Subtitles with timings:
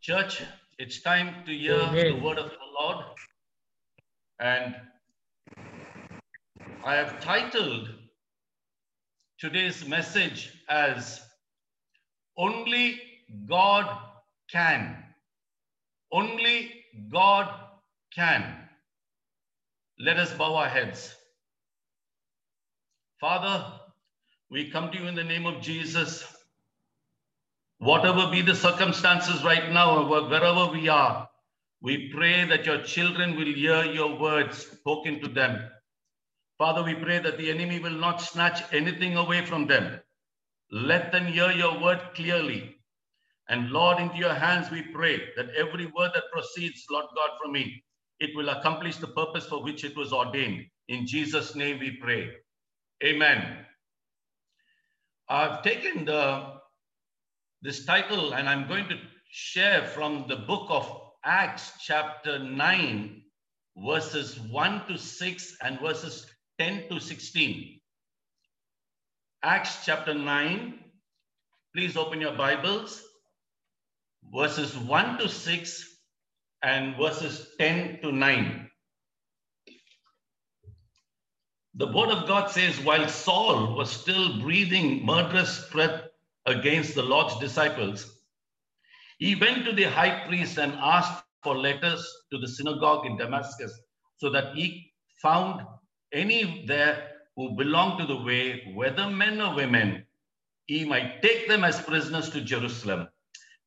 [0.00, 0.42] Church,
[0.78, 2.06] it's time to hear Amen.
[2.06, 3.04] the word of the Lord.
[4.40, 4.74] And
[6.82, 7.90] I have titled
[9.38, 11.20] today's message as
[12.38, 12.98] Only
[13.46, 13.94] God
[14.50, 14.96] Can.
[16.10, 16.72] Only
[17.12, 17.52] God
[18.14, 18.56] Can.
[19.98, 21.14] Let us bow our heads.
[23.20, 23.70] Father,
[24.50, 26.24] we come to you in the name of Jesus.
[27.80, 31.26] Whatever be the circumstances right now, wherever we are,
[31.80, 35.58] we pray that your children will hear your words spoken to them.
[36.58, 39.98] Father, we pray that the enemy will not snatch anything away from them.
[40.70, 42.76] Let them hear your word clearly.
[43.48, 47.52] And Lord, into your hands we pray that every word that proceeds, Lord God, from
[47.52, 47.82] me,
[48.18, 50.66] it will accomplish the purpose for which it was ordained.
[50.88, 52.28] In Jesus' name we pray.
[53.02, 53.64] Amen.
[55.30, 56.59] I've taken the
[57.62, 58.96] this title and I'm going to
[59.30, 63.22] share from the book of Acts, chapter 9,
[63.76, 66.26] verses 1 to 6 and verses
[66.58, 67.80] 10 to 16.
[69.42, 70.78] Acts chapter 9,
[71.74, 73.02] please open your Bibles,
[74.32, 75.96] verses 1 to 6
[76.62, 78.70] and verses 10 to 9.
[81.74, 86.09] The word of God says, while Saul was still breathing murderous threat
[86.46, 88.18] against the Lord's disciples,
[89.18, 93.72] he went to the high priest and asked for letters to the synagogue in Damascus
[94.16, 95.66] so that he found
[96.12, 100.06] any there who belonged to the way, whether men or women,
[100.66, 103.08] he might take them as prisoners to Jerusalem.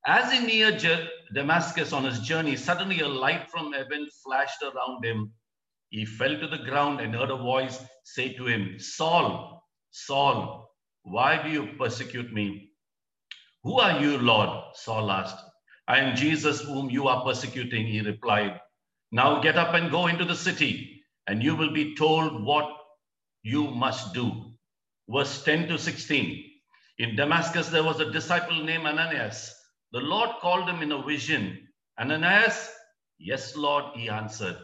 [0.06, 0.86] As he neared
[1.34, 5.32] Damascus on his journey, suddenly a light from heaven flashed around him.
[5.90, 10.63] He fell to the ground and heard a voice say to him, Saul, Saul,
[11.04, 12.72] why do you persecute me?
[13.64, 14.50] Who are you, Lord?
[14.74, 15.38] Saul asked.
[15.88, 18.60] I am Jesus whom you are persecuting, he replied.
[19.12, 22.70] Now get up and go into the city, and you will be told what
[23.44, 24.54] you must do.
[25.10, 26.44] Verse 10 to 16.
[27.00, 29.54] In Damascus, there was a disciple named Ananias.
[29.92, 31.68] The Lord called him in a vision.
[32.00, 32.70] Ananias,
[33.20, 34.58] yes, Lord, he answered.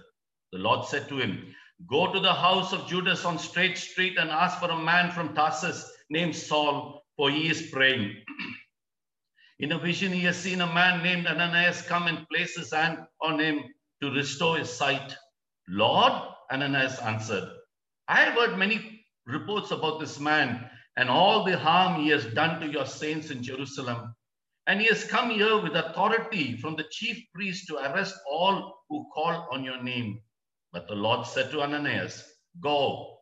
[0.53, 1.53] The Lord said to him,
[1.89, 5.35] Go to the house of Judas on Straight Street and ask for a man from
[5.35, 8.15] Tarsus named Saul, for he is praying.
[9.59, 12.99] In a vision, he has seen a man named Ananias come and place his hand
[13.21, 13.63] on him
[14.01, 15.15] to restore his sight.
[15.67, 16.13] Lord,
[16.51, 17.49] Ananias answered,
[18.07, 22.59] I have heard many reports about this man and all the harm he has done
[22.61, 24.15] to your saints in Jerusalem.
[24.67, 29.07] And he has come here with authority from the chief priest to arrest all who
[29.13, 30.21] call on your name.
[30.71, 32.23] But the Lord said to Ananias,
[32.61, 33.19] Go.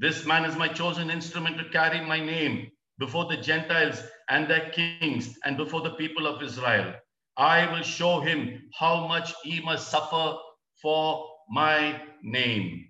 [0.00, 4.70] This man is my chosen instrument to carry my name before the Gentiles and their
[4.70, 6.94] kings and before the people of Israel.
[7.36, 10.38] I will show him how much he must suffer
[10.80, 12.88] for my name.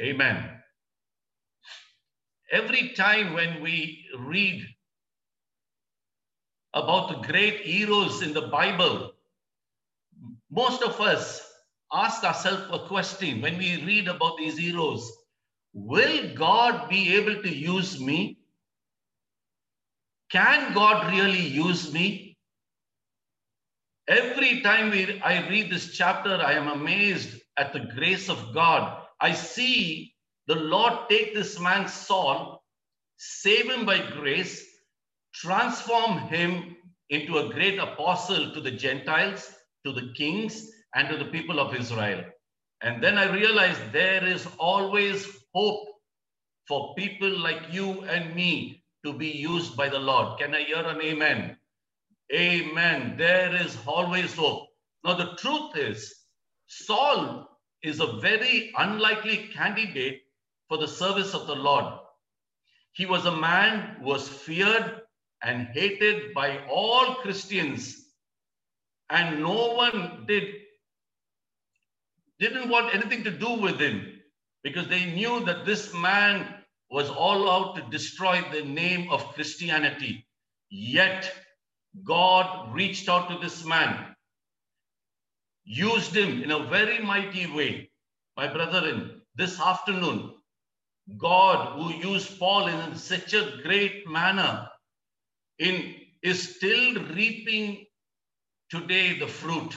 [0.00, 0.50] Amen.
[2.50, 4.66] Every time when we read
[6.74, 9.12] about the great heroes in the Bible,
[10.50, 11.48] most of us
[11.92, 15.08] ask ourselves a question when we read about these heroes
[15.78, 18.38] Will God be able to use me?
[20.30, 22.38] Can God really use me?
[24.08, 29.02] Every time we, I read this chapter, I am amazed at the grace of God.
[29.20, 30.14] I see
[30.46, 32.64] the Lord take this man Saul,
[33.18, 34.64] save him by grace,
[35.34, 36.74] transform him
[37.10, 39.52] into a great apostle to the Gentiles,
[39.84, 42.24] to the kings, and to the people of Israel.
[42.80, 45.88] And then I realized there is always hope
[46.68, 50.38] for people like you and me to be used by the Lord.
[50.38, 51.56] Can I hear an amen?
[52.32, 53.14] Amen.
[53.16, 54.66] There is always hope.
[55.04, 56.14] Now, the truth is,
[56.66, 57.48] Saul
[57.82, 60.22] is a very unlikely candidate
[60.68, 61.86] for the service of the Lord.
[62.92, 65.00] He was a man who was feared
[65.42, 68.06] and hated by all Christians,
[69.10, 70.54] and no one did
[72.40, 74.15] didn't want anything to do with him
[74.66, 76.44] because they knew that this man
[76.90, 80.26] was all out to destroy the name of Christianity.
[80.70, 81.32] Yet
[82.02, 84.16] God reached out to this man,
[85.64, 87.92] used him in a very mighty way.
[88.36, 90.32] My brethren, this afternoon,
[91.16, 94.68] God, who used Paul in such a great manner,
[95.60, 97.86] in is still reaping
[98.68, 99.76] today the fruit.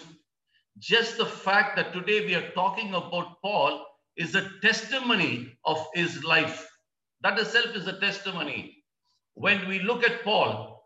[0.79, 3.85] Just the fact that today we are talking about Paul
[4.19, 6.67] is a testimony of his life.
[7.21, 8.75] That itself is a testimony.
[9.35, 10.83] When we look at Paul,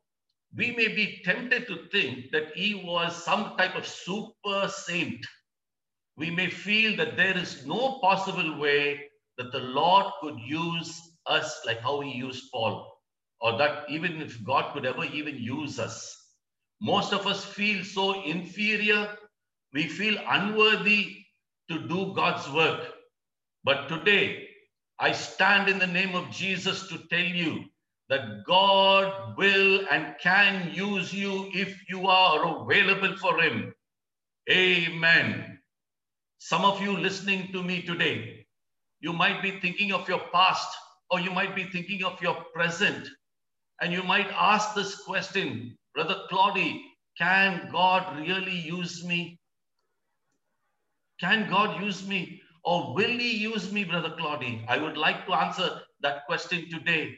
[0.55, 5.25] we may be tempted to think that he was some type of super saint.
[6.15, 9.09] We may feel that there is no possible way
[9.39, 10.95] that the Lord could use
[11.25, 12.87] us like how he used Paul,
[13.41, 16.15] or that even if God could ever even use us.
[16.79, 19.17] Most of us feel so inferior,
[19.73, 21.15] we feel unworthy
[21.71, 22.92] to do God's work.
[23.63, 24.47] But today,
[24.99, 27.65] I stand in the name of Jesus to tell you
[28.09, 33.73] that God will and can use you if you are available for Him.
[34.49, 35.59] Amen.
[36.39, 38.45] Some of you listening to me today,
[38.99, 40.67] you might be thinking of your past
[41.09, 43.07] or you might be thinking of your present.
[43.81, 46.83] And you might ask this question, Brother Claudy,
[47.17, 49.39] can God really use me?
[51.19, 52.41] Can God use me?
[52.63, 54.65] Or will He use me, Brother Claudy?
[54.67, 57.17] I would like to answer that question today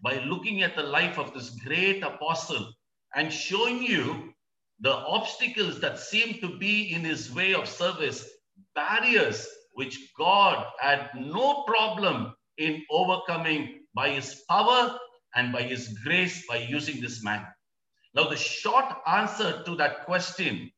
[0.00, 2.72] by looking at the life of this great apostle
[3.14, 4.32] and showing you
[4.80, 8.28] the obstacles that seem to be in his way of service,
[8.74, 14.98] barriers which God had no problem in overcoming by his power
[15.34, 17.46] and by his grace by using this man.
[18.14, 20.70] Now, the short answer to that question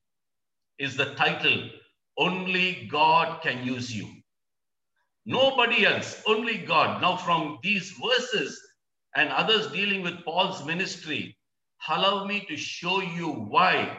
[0.78, 1.70] is the title
[2.18, 4.08] Only God Can Use You.
[5.24, 7.00] Nobody else, only God.
[7.00, 8.60] Now, from these verses,
[9.14, 11.36] and others dealing with Paul's ministry,
[11.88, 13.98] allow me to show you why,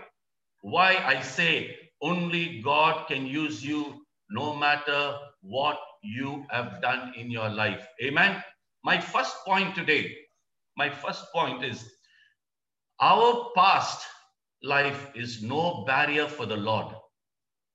[0.62, 7.30] why I say only God can use you no matter what you have done in
[7.30, 7.86] your life.
[8.04, 8.42] Amen.
[8.83, 10.16] My first point today,
[10.77, 11.83] my first point is
[13.01, 14.06] our past
[14.63, 16.94] life is no barrier for the Lord.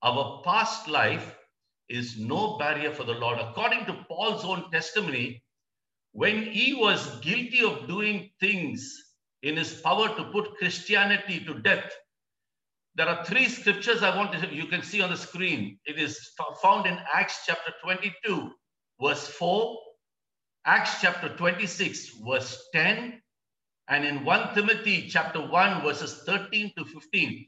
[0.05, 1.35] Our past life
[1.89, 3.39] is no barrier for the Lord.
[3.39, 5.43] According to Paul's own testimony,
[6.13, 8.95] when he was guilty of doing things
[9.43, 11.91] in his power to put Christianity to death,
[12.97, 15.79] there are three scriptures I want to, you can see on the screen.
[15.87, 16.21] It is
[16.63, 18.53] found in Acts chapter 22,
[19.01, 19.79] verse 4,
[20.67, 23.23] Acts chapter 26, verse 10,
[23.89, 27.47] and in 1 Timothy chapter 1, verses 13 to 15.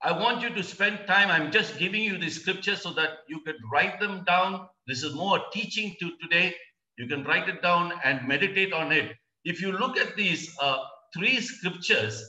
[0.00, 1.28] I want you to spend time.
[1.30, 4.68] I'm just giving you the scriptures so that you could write them down.
[4.86, 6.54] This is more teaching to today.
[6.98, 9.12] You can write it down and meditate on it.
[9.44, 10.78] If you look at these uh,
[11.16, 12.24] three scriptures,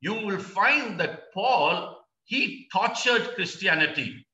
[0.00, 4.24] you will find that Paul, he tortured Christianity.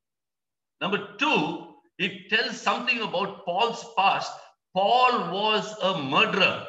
[0.81, 1.66] Number two,
[1.98, 4.32] it tells something about Paul's past.
[4.75, 6.66] Paul was a murderer.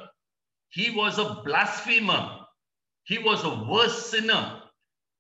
[0.70, 2.40] He was a blasphemer.
[3.04, 4.62] He was a worse sinner.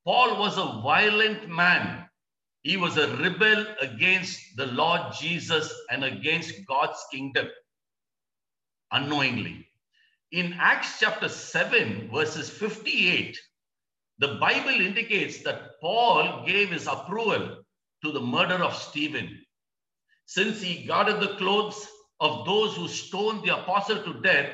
[0.05, 2.07] Paul was a violent man.
[2.61, 7.47] He was a rebel against the Lord Jesus and against God's kingdom
[8.91, 9.67] unknowingly.
[10.31, 13.37] In Acts chapter 7, verses 58,
[14.19, 17.63] the Bible indicates that Paul gave his approval
[18.03, 19.41] to the murder of Stephen.
[20.27, 21.87] Since he guarded the clothes
[22.19, 24.53] of those who stoned the apostle to death,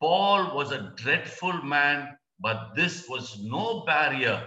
[0.00, 4.46] Paul was a dreadful man, but this was no barrier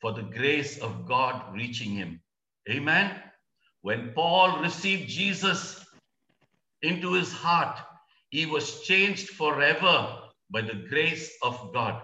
[0.00, 2.20] for the grace of God reaching him.
[2.68, 3.14] Amen.
[3.82, 5.84] When Paul received Jesus
[6.82, 7.78] into his heart,
[8.30, 10.18] he was changed forever
[10.50, 12.00] by the grace of God.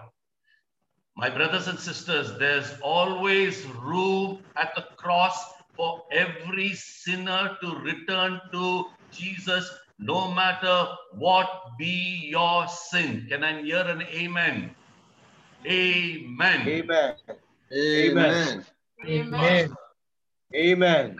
[1.15, 5.37] My brothers and sisters, there's always room at the cross
[5.75, 9.69] for every sinner to return to Jesus,
[9.99, 11.47] no matter what
[11.79, 13.25] be your sin.
[13.29, 14.75] Can I hear an amen?
[15.65, 16.67] Amen.
[16.67, 17.15] Amen.
[17.73, 18.65] Amen.
[19.05, 19.75] Amen.
[20.55, 21.17] Amen.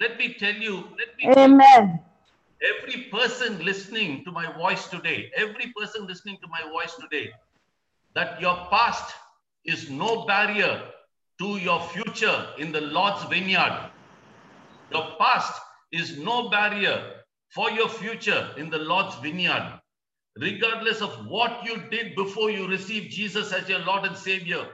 [0.00, 2.00] Let me tell you, let me Amen.
[2.62, 7.30] every person listening to my voice today, every person listening to my voice today,
[8.14, 9.14] that your past
[9.64, 10.82] is no barrier
[11.38, 13.90] to your future in the Lord's vineyard.
[14.92, 15.60] Your past
[15.92, 17.12] is no barrier
[17.50, 19.80] for your future in the Lord's vineyard.
[20.36, 24.66] Regardless of what you did before you received Jesus as your Lord and Savior,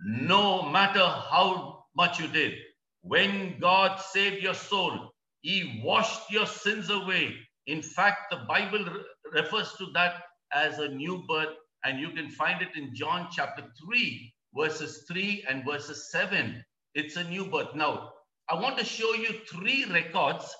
[0.00, 2.54] no matter how much you did,
[3.02, 7.36] when God saved your soul, He washed your sins away.
[7.66, 10.22] In fact, the Bible re- refers to that
[10.52, 15.44] as a new birth, and you can find it in John chapter 3, verses 3
[15.48, 16.64] and verses 7.
[16.94, 17.74] It's a new birth.
[17.74, 18.12] Now,
[18.48, 20.54] I want to show you three records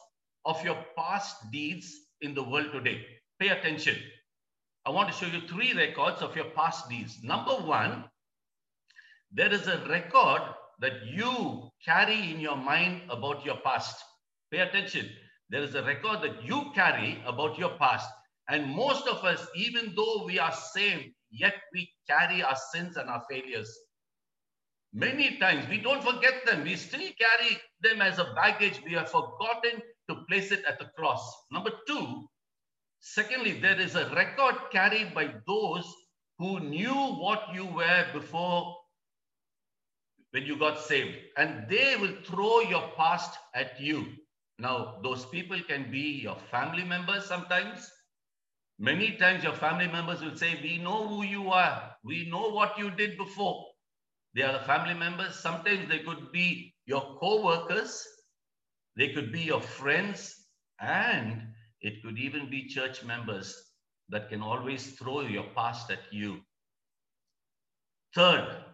[0.45, 3.05] of your past deeds in the world today.
[3.39, 3.97] Pay attention.
[4.87, 7.23] I want to show you three records of your past deeds.
[7.23, 8.05] Number one,
[9.35, 10.43] there is a record
[10.81, 13.97] that you carry in your mind about your past.
[14.53, 15.09] Pay attention.
[15.51, 18.09] There is a record that you carry about your past.
[18.49, 23.11] And most of us, even though we are saved, yet we carry our sins and
[23.11, 23.77] our failures.
[24.93, 26.63] Many times we don't forget them.
[26.63, 28.81] We still carry them as a baggage.
[28.85, 31.21] We have forgotten to place it at the cross.
[31.51, 32.29] Number two,
[33.01, 35.93] secondly, there is a record carried by those
[36.39, 38.77] who knew what you were before
[40.35, 44.05] when you got saved, and they will throw your past at you.
[44.59, 47.89] Now, those people can be your family members sometimes.
[48.81, 52.77] Many times, your family members will say, We know who you are, we know what
[52.77, 53.65] you did before.
[54.35, 55.39] They are the family members.
[55.39, 58.05] Sometimes they could be your co workers,
[58.97, 60.35] they could be your friends,
[60.81, 61.43] and
[61.81, 63.57] it could even be church members
[64.09, 66.41] that can always throw your past at you.
[68.17, 68.74] Third,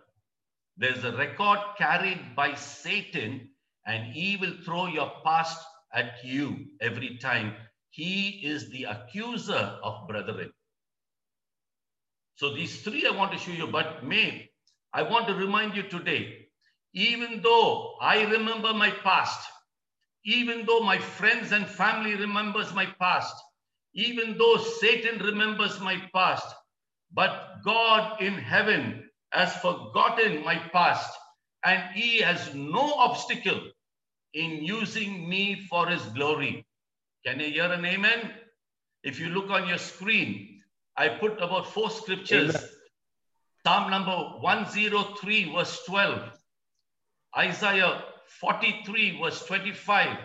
[0.81, 3.51] there's a record carried by Satan,
[3.87, 5.61] and he will throw your past
[5.93, 7.53] at you every time.
[7.91, 10.51] He is the accuser of brethren.
[12.37, 14.49] So these three I want to show you, but may
[14.95, 16.47] I want to remind you today,
[16.95, 19.47] even though I remember my past,
[20.25, 23.35] even though my friends and family remembers my past,
[23.93, 26.47] even though Satan remembers my past,
[27.13, 31.11] but God in heaven has forgotten my past
[31.65, 33.61] and he has no obstacle
[34.35, 36.67] in using me for his glory.
[37.25, 38.31] Can you hear an amen?
[39.03, 40.63] If you look on your screen,
[40.97, 42.55] I put about four scriptures.
[42.55, 42.69] Amen.
[43.67, 46.39] Psalm number 103, verse 12.
[47.37, 48.05] Isaiah
[48.41, 50.19] 43, verse 25.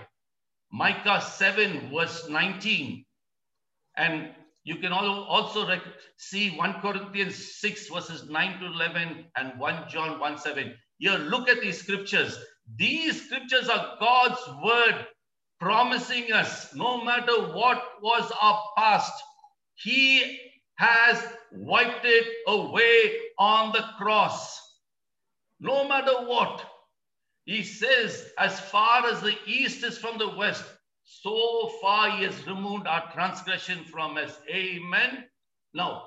[0.72, 3.06] Micah 7, verse 19.
[3.98, 4.30] And
[4.66, 5.80] you can also
[6.18, 10.74] see 1 Corinthians 6, verses 9 to 11, and 1 John 1 7.
[10.98, 12.36] Here, look at these scriptures.
[12.76, 15.06] These scriptures are God's word
[15.60, 19.14] promising us no matter what was our past,
[19.76, 20.40] He
[20.78, 24.60] has wiped it away on the cross.
[25.60, 26.66] No matter what,
[27.46, 30.66] He says, as far as the east is from the west,
[31.06, 34.38] so far He has removed our transgression from us.
[34.50, 35.26] Amen.
[35.74, 36.04] Now,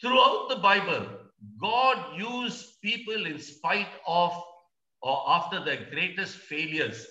[0.00, 1.06] throughout the Bible,
[1.60, 4.32] God used people in spite of
[5.02, 7.06] or after their greatest failures.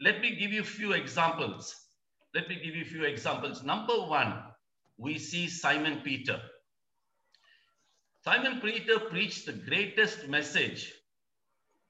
[0.00, 1.74] Let me give you a few examples.
[2.34, 3.62] Let me give you a few examples.
[3.62, 4.42] Number one,
[4.96, 6.40] we see Simon Peter.
[8.24, 10.92] Simon Peter preached the greatest message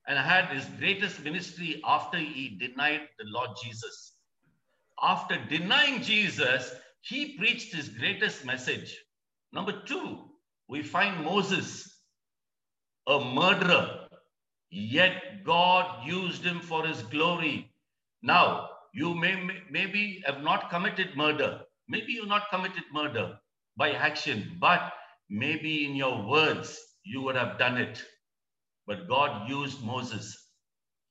[0.09, 4.14] and had his greatest ministry after he denied the Lord Jesus.
[5.03, 6.73] After denying Jesus,
[7.03, 8.97] he preached his greatest message.
[9.53, 10.31] Number two,
[10.69, 12.01] we find Moses,
[13.07, 14.07] a murderer,
[14.71, 17.71] yet God used him for his glory.
[18.23, 19.37] Now, you may
[19.71, 21.61] maybe have not committed murder.
[21.89, 23.39] Maybe you not committed murder
[23.77, 24.93] by action, but
[25.29, 28.03] maybe in your words you would have done it.
[28.87, 30.37] But God used Moses.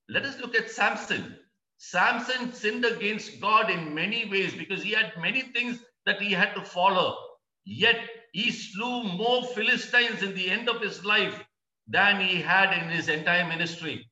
[0.09, 1.37] Let us look at Samson.
[1.77, 6.53] Samson sinned against God in many ways because he had many things that he had
[6.55, 7.17] to follow.
[7.65, 7.97] Yet
[8.31, 11.43] he slew more Philistines in the end of his life
[11.87, 14.09] than he had in his entire ministry.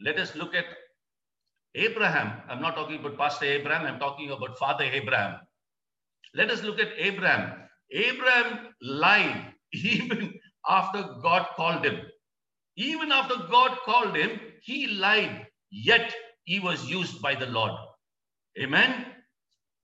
[0.00, 0.64] Let us look at
[1.74, 2.42] Abraham.
[2.48, 5.40] I'm not talking about Pastor Abraham, I'm talking about Father Abraham.
[6.34, 7.68] Let us look at Abraham.
[7.90, 10.34] Abraham lied even
[10.68, 12.00] after God called him.
[12.76, 17.72] Even after God called him, he lied, yet he was used by the Lord.
[18.58, 19.06] Amen.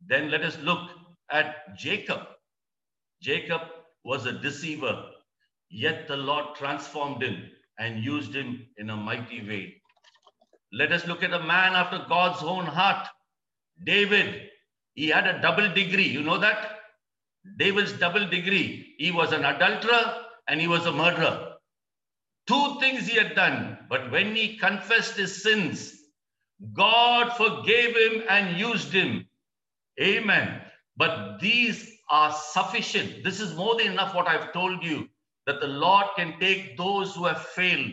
[0.07, 0.91] Then let us look
[1.31, 2.21] at Jacob.
[3.23, 3.63] Jacob
[4.05, 5.05] was a deceiver.
[5.71, 7.43] Yet the Lord transformed him
[7.79, 9.81] and used him in a mighty way.
[10.73, 13.07] Let us look at a man after God's own heart.
[13.85, 14.49] David,
[14.95, 16.09] he had a double degree.
[16.09, 16.81] You know that?
[17.57, 18.95] David's double degree.
[18.99, 21.55] He was an adulterer and he was a murderer.
[22.47, 23.79] Two things he had done.
[23.89, 25.98] But when he confessed his sins,
[26.73, 29.27] God forgave him and used him.
[30.01, 30.61] Amen.
[30.97, 33.23] But these are sufficient.
[33.23, 35.09] This is more than enough what I've told you
[35.47, 37.93] that the Lord can take those who have failed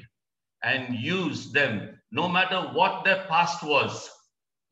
[0.64, 4.10] and use them, no matter what their past was.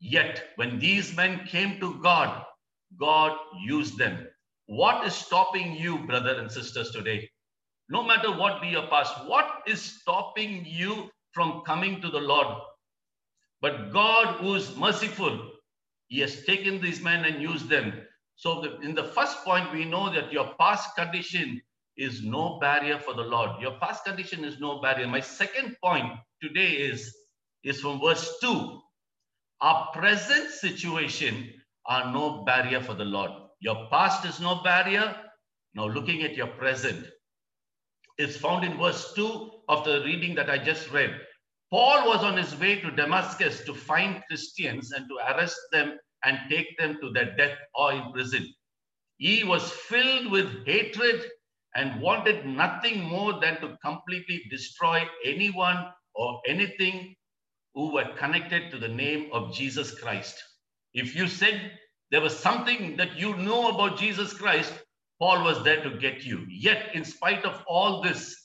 [0.00, 2.44] Yet, when these men came to God,
[2.98, 4.26] God used them.
[4.66, 7.28] What is stopping you, brother and sisters, today?
[7.88, 12.56] No matter what be your past, what is stopping you from coming to the Lord?
[13.64, 15.52] But God, who is merciful,
[16.08, 17.94] He has taken these men and used them.
[18.36, 21.62] So, the, in the first point, we know that your past condition
[21.96, 23.62] is no barrier for the Lord.
[23.62, 25.08] Your past condition is no barrier.
[25.08, 27.16] My second point today is,
[27.64, 28.80] is from verse 2.
[29.62, 31.54] Our present situation
[31.86, 33.32] are no barrier for the Lord.
[33.60, 35.16] Your past is no barrier.
[35.74, 37.06] Now looking at your present.
[38.18, 41.18] is found in verse 2 of the reading that I just read.
[41.74, 46.38] Paul was on his way to Damascus to find Christians and to arrest them and
[46.48, 48.46] take them to their death or in prison.
[49.16, 51.24] He was filled with hatred
[51.74, 57.16] and wanted nothing more than to completely destroy anyone or anything
[57.74, 60.40] who were connected to the name of Jesus Christ.
[60.92, 61.72] If you said
[62.12, 64.72] there was something that you know about Jesus Christ,
[65.18, 66.46] Paul was there to get you.
[66.48, 68.43] Yet, in spite of all this,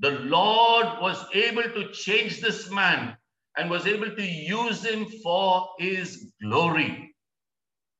[0.00, 3.16] the Lord was able to change this man
[3.56, 7.14] and was able to use him for his glory.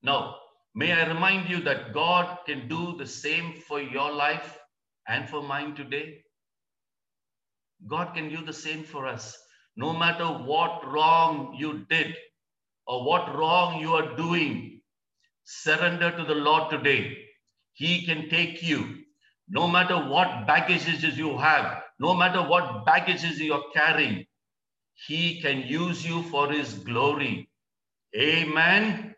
[0.03, 0.37] Now,
[0.75, 4.59] may I remind you that God can do the same for your life
[5.09, 6.23] and for mine today?
[7.87, 9.37] God can do the same for us.
[9.77, 12.17] No matter what wrong you did
[12.87, 14.81] or what wrong you are doing,
[15.45, 17.19] surrender to the Lord today.
[17.75, 19.00] He can take you.
[19.51, 24.25] No matter what baggages you have, no matter what baggages you're carrying,
[25.07, 27.51] He can use you for His glory.
[28.17, 29.15] Amen.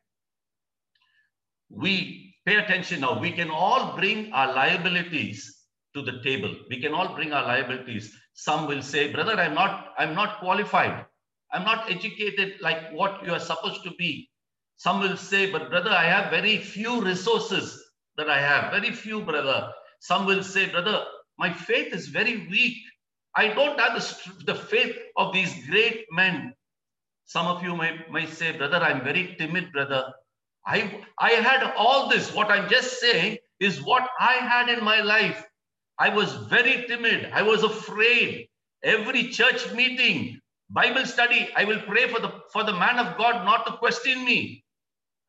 [1.69, 3.19] We pay attention now.
[3.21, 5.63] We can all bring our liabilities
[5.95, 6.55] to the table.
[6.71, 8.17] We can all bring our liabilities.
[8.35, 11.05] Some will say, brother, I'm not, I'm not qualified.
[11.53, 14.31] I'm not educated like what you are supposed to be.
[14.77, 17.79] Some will say, but brother, I have very few resources
[18.17, 18.73] that I have.
[18.73, 19.71] Very few, brother.
[20.03, 21.05] Some will say, brother,
[21.39, 22.77] my faith is very weak.
[23.37, 26.55] I don't have the, the faith of these great men.
[27.25, 30.13] Some of you may, may say, brother, I'm very timid, brother.
[30.67, 32.35] I, I had all this.
[32.35, 35.45] What I'm just saying is what I had in my life.
[36.01, 37.31] I was very timid.
[37.33, 38.49] I was afraid.
[38.83, 43.45] Every church meeting, Bible study, I will pray for the, for the man of God
[43.45, 44.65] not to question me.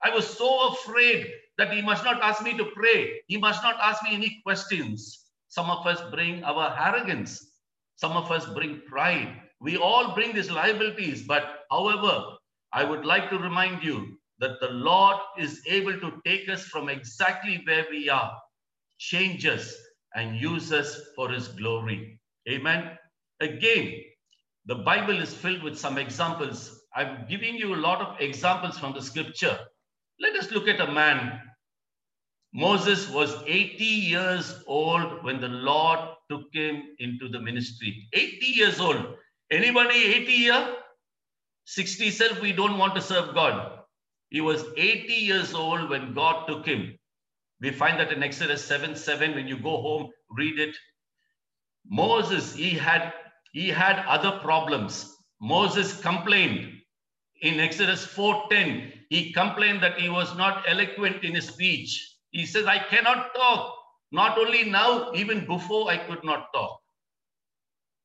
[0.03, 3.21] I was so afraid that he must not ask me to pray.
[3.27, 5.25] He must not ask me any questions.
[5.49, 7.51] Some of us bring our arrogance.
[7.95, 9.41] Some of us bring pride.
[9.61, 11.23] We all bring these liabilities.
[11.23, 12.23] But however,
[12.73, 16.89] I would like to remind you that the Lord is able to take us from
[16.89, 18.35] exactly where we are,
[18.97, 19.73] change us,
[20.15, 22.19] and use us for his glory.
[22.49, 22.97] Amen.
[23.39, 24.01] Again,
[24.65, 26.81] the Bible is filled with some examples.
[26.95, 29.57] I'm giving you a lot of examples from the scripture.
[30.23, 31.41] Let us look at a man.
[32.53, 35.99] Moses was 80 years old when the Lord
[36.31, 38.07] took him into the ministry.
[38.13, 39.17] 80 years old.
[39.51, 40.75] Anybody 80 year?
[41.65, 43.79] 60 self, we don't want to serve God.
[44.29, 46.97] He was 80 years old when God took him.
[47.59, 50.75] We find that in Exodus 7 7, when you go home, read it.
[51.85, 53.11] Moses, he had
[53.51, 55.17] he had other problems.
[55.41, 56.79] Moses complained
[57.43, 58.91] in Exodus 4:10.
[59.09, 62.15] He complained that he was not eloquent in his speech.
[62.31, 63.75] He says, I cannot talk.
[64.11, 66.79] Not only now, even before I could not talk.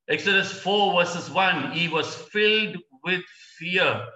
[0.08, 3.22] Exodus 4, verses 1, he was filled with
[3.58, 4.06] fear.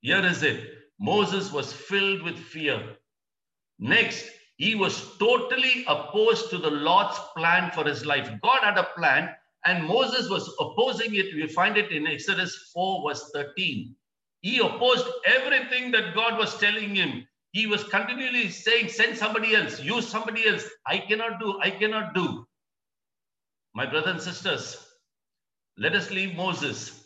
[0.00, 0.68] Here is it.
[1.00, 2.96] Moses was filled with fear.
[3.78, 8.30] Next, he was totally opposed to the Lord's plan for his life.
[8.42, 11.34] God had a plan, and Moses was opposing it.
[11.34, 13.96] We find it in Exodus 4, verse 13.
[14.42, 17.26] He opposed everything that God was telling him.
[17.52, 20.64] He was continually saying, Send somebody else, use somebody else.
[20.86, 22.44] I cannot do, I cannot do.
[23.74, 24.84] My brothers and sisters,
[25.78, 27.04] let us leave Moses.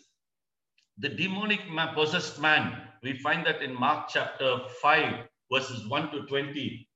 [0.99, 1.61] The demonic
[1.95, 6.89] possessed man, we find that in Mark chapter 5, verses 1 to 20.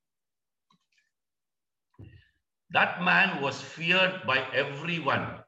[2.70, 5.40] That man was feared by everyone,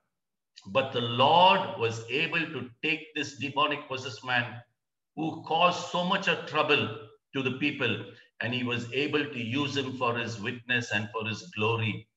[0.66, 4.61] but the Lord was able to take this demonic possessed man
[5.16, 6.98] who caused so much of trouble
[7.35, 8.07] to the people,
[8.40, 12.09] and he was able to use him for his witness and for his glory.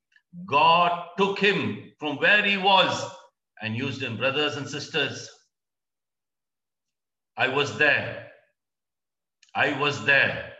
[0.45, 3.09] God took him from where he was
[3.61, 4.17] and used him.
[4.17, 5.29] Brothers and sisters,
[7.37, 8.27] I was there.
[9.55, 10.53] I was there.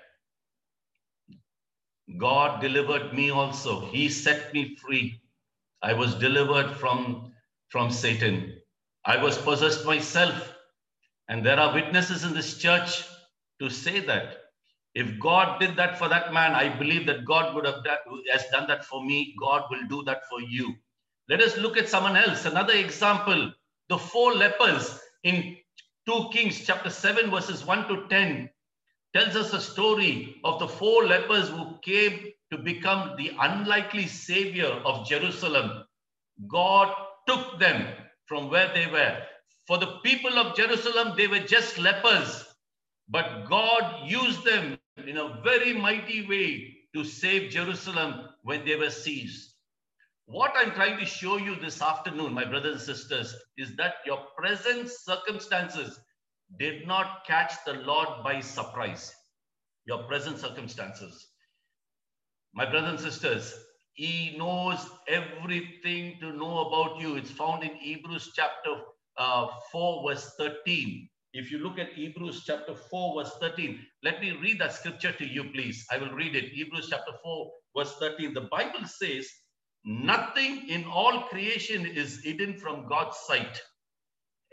[2.18, 3.88] God delivered me also.
[3.88, 5.22] He set me free.
[5.82, 7.34] I was delivered from,
[7.70, 8.56] from Satan.
[9.06, 10.55] I was possessed myself.
[11.28, 13.04] And there are witnesses in this church
[13.60, 14.38] to say that.
[14.94, 17.98] If God did that for that man, I believe that God would have done,
[18.32, 19.36] has done that for me.
[19.40, 20.74] God will do that for you.
[21.28, 22.46] Let us look at someone else.
[22.46, 23.52] Another example,
[23.90, 25.58] the four lepers in
[26.08, 28.50] 2 Kings chapter 7 verses 1 to 10
[29.14, 34.68] tells us a story of the four lepers who came to become the unlikely savior
[34.86, 35.84] of Jerusalem.
[36.48, 36.94] God
[37.28, 37.88] took them
[38.28, 39.18] from where they were.
[39.68, 42.46] For the people of Jerusalem, they were just lepers,
[43.10, 48.92] but God used them in a very mighty way to save Jerusalem when they were
[48.92, 49.54] seized.
[50.28, 54.20] What I'm trying to show you this afternoon, my brothers and sisters, is that your
[54.38, 56.00] present circumstances
[56.60, 59.14] did not catch the Lord by surprise.
[59.86, 61.28] Your present circumstances.
[62.54, 63.54] My brothers and sisters,
[63.94, 67.16] He knows everything to know about you.
[67.16, 68.76] It's found in Hebrews chapter
[69.18, 71.10] uh, 4, verse 13.
[71.34, 75.26] If you look at Hebrews chapter 4, verse 13, let me read that scripture to
[75.26, 75.86] you, please.
[75.92, 76.46] I will read it.
[76.46, 78.34] Hebrews chapter 4, verse 13.
[78.34, 79.28] The Bible says,
[79.84, 83.62] Nothing in all creation is hidden from God's sight.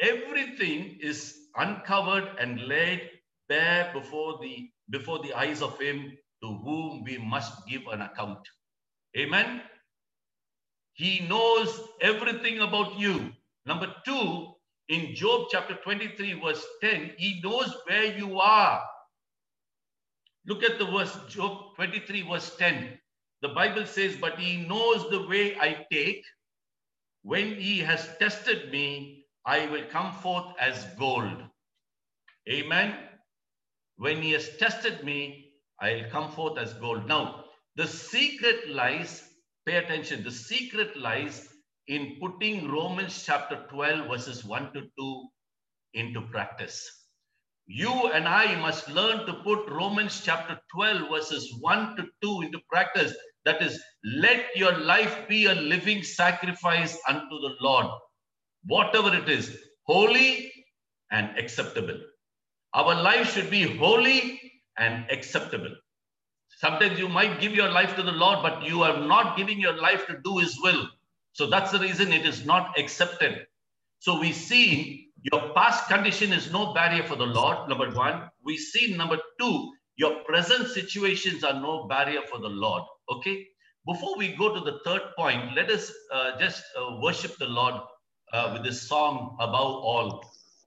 [0.00, 3.08] Everything is uncovered and laid
[3.48, 8.40] bare before the before the eyes of him to whom we must give an account.
[9.16, 9.62] Amen.
[10.94, 13.32] He knows everything about you.
[13.66, 14.54] Number two,
[14.88, 18.82] in Job chapter 23, verse 10, he knows where you are.
[20.46, 22.98] Look at the verse, Job 23, verse 10.
[23.42, 26.24] The Bible says, But he knows the way I take.
[27.22, 31.42] When he has tested me, I will come forth as gold.
[32.48, 32.96] Amen.
[33.96, 37.06] When he has tested me, I'll come forth as gold.
[37.06, 37.44] Now,
[37.76, 39.22] the secret lies,
[39.64, 41.48] pay attention, the secret lies
[41.92, 45.28] in putting Romans chapter 12, verses 1 to 2
[45.92, 46.76] into practice.
[47.66, 52.60] You and I must learn to put Romans chapter 12, verses 1 to 2 into
[52.70, 53.14] practice.
[53.44, 57.86] That is, let your life be a living sacrifice unto the Lord,
[58.64, 60.50] whatever it is, holy
[61.10, 61.98] and acceptable.
[62.72, 64.40] Our life should be holy
[64.78, 65.74] and acceptable.
[66.58, 69.76] Sometimes you might give your life to the Lord, but you are not giving your
[69.76, 70.88] life to do His will.
[71.32, 73.46] So that's the reason it is not accepted.
[73.98, 78.28] So we see your past condition is no barrier for the Lord, number one.
[78.44, 82.82] We see number two, your present situations are no barrier for the Lord.
[83.10, 83.46] Okay.
[83.86, 87.74] Before we go to the third point, let us uh, just uh, worship the Lord
[88.32, 90.24] uh, with this song above all.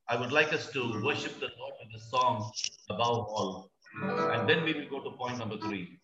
[0.10, 2.52] I would like us to worship the Lord with the song
[2.90, 3.72] above all.
[4.02, 5.98] And then we will go to point number three.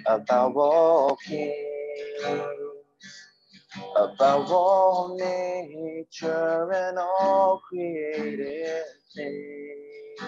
[0.08, 1.54] above all kings,
[3.98, 8.84] above all nature and all created
[9.16, 10.22] things,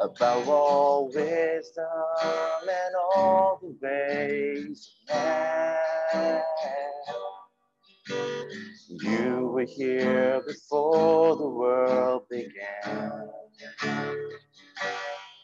[0.00, 1.86] above all wisdom
[2.68, 6.81] and all the ways of man.
[9.00, 13.30] You were here before the world began.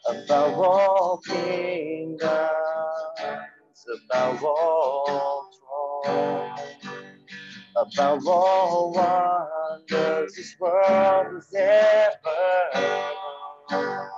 [0.07, 2.21] Above all kingdoms,
[4.11, 5.49] above all
[6.03, 6.61] thrones,
[7.77, 12.71] above all wonders this world has ever
[13.71, 14.09] known.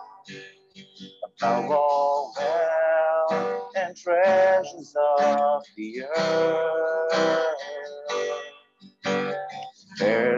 [1.39, 7.70] Above all wealth and treasures of the earth.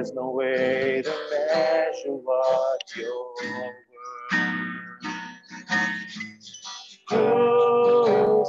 [0.04, 3.72] There's no way to measure what your word.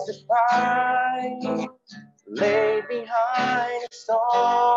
[0.09, 1.69] Crucified,
[2.27, 4.77] laid behind a stone.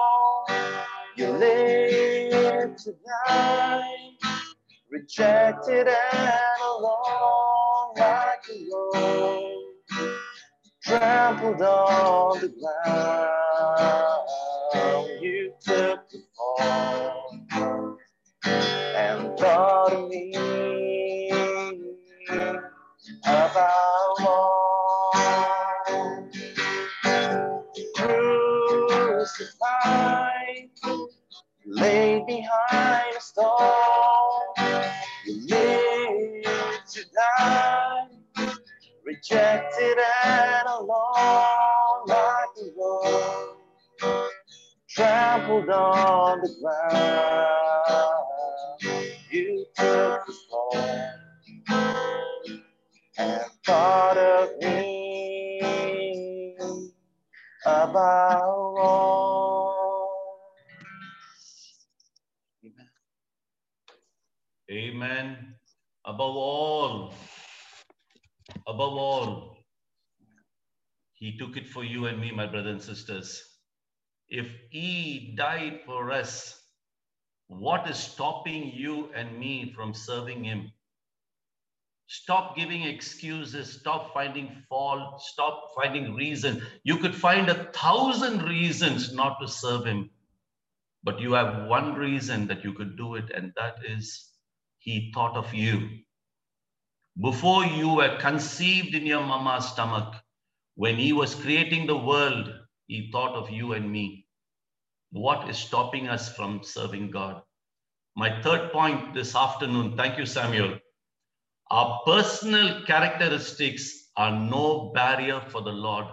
[1.18, 2.94] You live to
[3.28, 4.12] die,
[4.92, 10.12] rejected and alone like a rose,
[10.84, 14.16] trampled on the ground.
[15.67, 17.97] Took the fall
[18.56, 20.32] and thought of me
[23.25, 25.12] about all
[29.17, 30.69] crucified,
[31.65, 34.56] laid behind a stone.
[35.25, 38.08] You lived to die,
[39.06, 41.87] rejected and alone
[44.98, 48.26] trampled on the ground.
[49.32, 50.78] You took the fall
[53.18, 56.58] and thought of me
[57.66, 58.42] about
[58.80, 60.10] all.
[64.72, 65.56] Amen.
[66.06, 67.16] Above all,
[68.68, 69.58] above all,
[71.16, 73.57] He took it for you and me, my brothers and sisters.
[74.30, 76.62] If He died for us,
[77.48, 80.72] what is stopping you and me from serving Him?
[82.08, 83.80] Stop giving excuses.
[83.80, 85.22] Stop finding fault.
[85.22, 86.62] Stop finding reason.
[86.84, 90.10] You could find a thousand reasons not to serve Him.
[91.04, 94.30] But you have one reason that you could do it, and that is
[94.80, 95.90] He thought of you.
[97.22, 100.16] Before you were conceived in your mama's stomach,
[100.76, 102.54] when He was creating the world,
[102.88, 104.28] He thought of you and me.
[105.12, 107.41] What is stopping us from serving God?
[108.15, 110.80] My third point this afternoon, thank you, Samuel
[111.69, 116.06] our personal characteristics are no barrier for the Lord.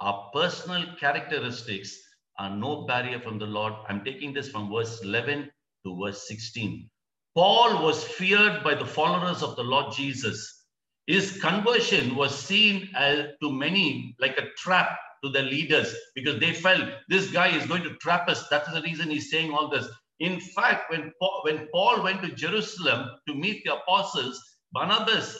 [0.00, 1.96] Our personal characteristics
[2.40, 3.72] are no barrier from the Lord.
[3.88, 5.48] I'm taking this from verse 11
[5.84, 6.90] to verse 16.
[7.36, 10.64] Paul was feared by the followers of the Lord Jesus.
[11.06, 16.52] His conversion was seen as, to many like a trap to the leaders because they
[16.52, 18.46] felt this guy is going to trap us.
[18.48, 19.88] That's the reason he's saying all this.
[20.20, 24.40] In fact, when Paul, when Paul went to Jerusalem to meet the apostles,
[24.72, 25.38] Barnabas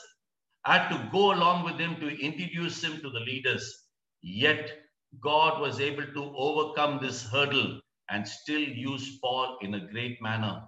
[0.64, 3.84] had to go along with him to introduce him to the leaders.
[4.22, 4.70] Yet
[5.22, 10.62] God was able to overcome this hurdle and still use Paul in a great manner.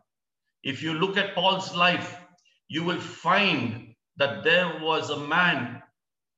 [0.63, 2.21] If you look at Paul's life,
[2.69, 5.83] you will find that there was a man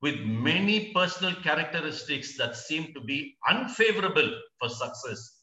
[0.00, 4.30] with many personal characteristics that seem to be unfavorable
[4.60, 5.40] for success.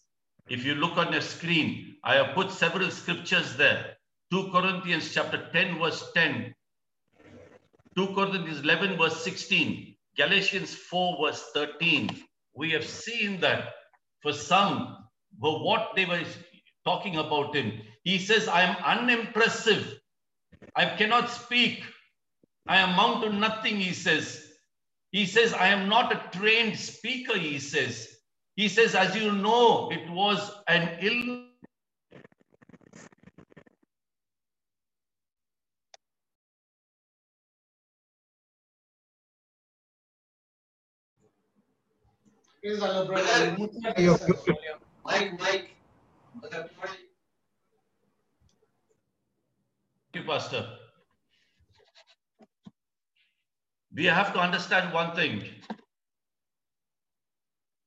[0.49, 3.97] If you look on your screen, I have put several scriptures there.
[4.31, 6.53] 2 Corinthians chapter 10, verse 10
[7.95, 12.09] 2 Corinthians 11, verse 16, Galatians 4, verse 13.
[12.53, 13.69] We have seen that
[14.21, 14.97] for some,
[15.39, 16.23] for what they were
[16.83, 19.97] talking about him, he says, I am unimpressive.
[20.75, 21.83] I cannot speak.
[22.67, 24.44] I amount to nothing, he says.
[25.15, 28.17] He says, I am not a trained speaker, he says.
[28.57, 31.45] He says, as you know, it was an ill
[45.05, 45.69] Mike, Mike.
[46.51, 46.99] Thank
[50.15, 50.67] you, Pastor.
[53.95, 55.43] We have to understand one thing.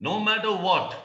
[0.01, 0.97] No matter what,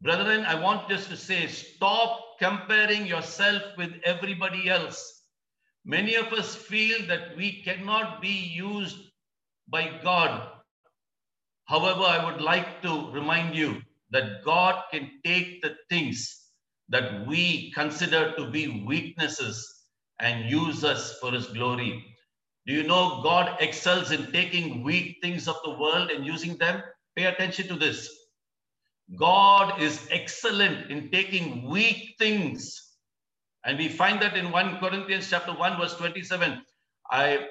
[0.00, 5.22] brethren, I want just to say stop comparing yourself with everybody else.
[5.84, 8.98] Many of us feel that we cannot be used
[9.68, 10.50] by God
[11.66, 16.44] However, I would like to remind you that God can take the things
[16.90, 19.84] that we consider to be weaknesses
[20.20, 22.15] and use us for his glory.
[22.66, 26.82] Do you know God excels in taking weak things of the world and using them?
[27.14, 28.10] Pay attention to this.
[29.18, 32.82] God is excellent in taking weak things.
[33.64, 36.60] And we find that in 1 Corinthians chapter 1, verse 27.
[37.10, 37.46] I,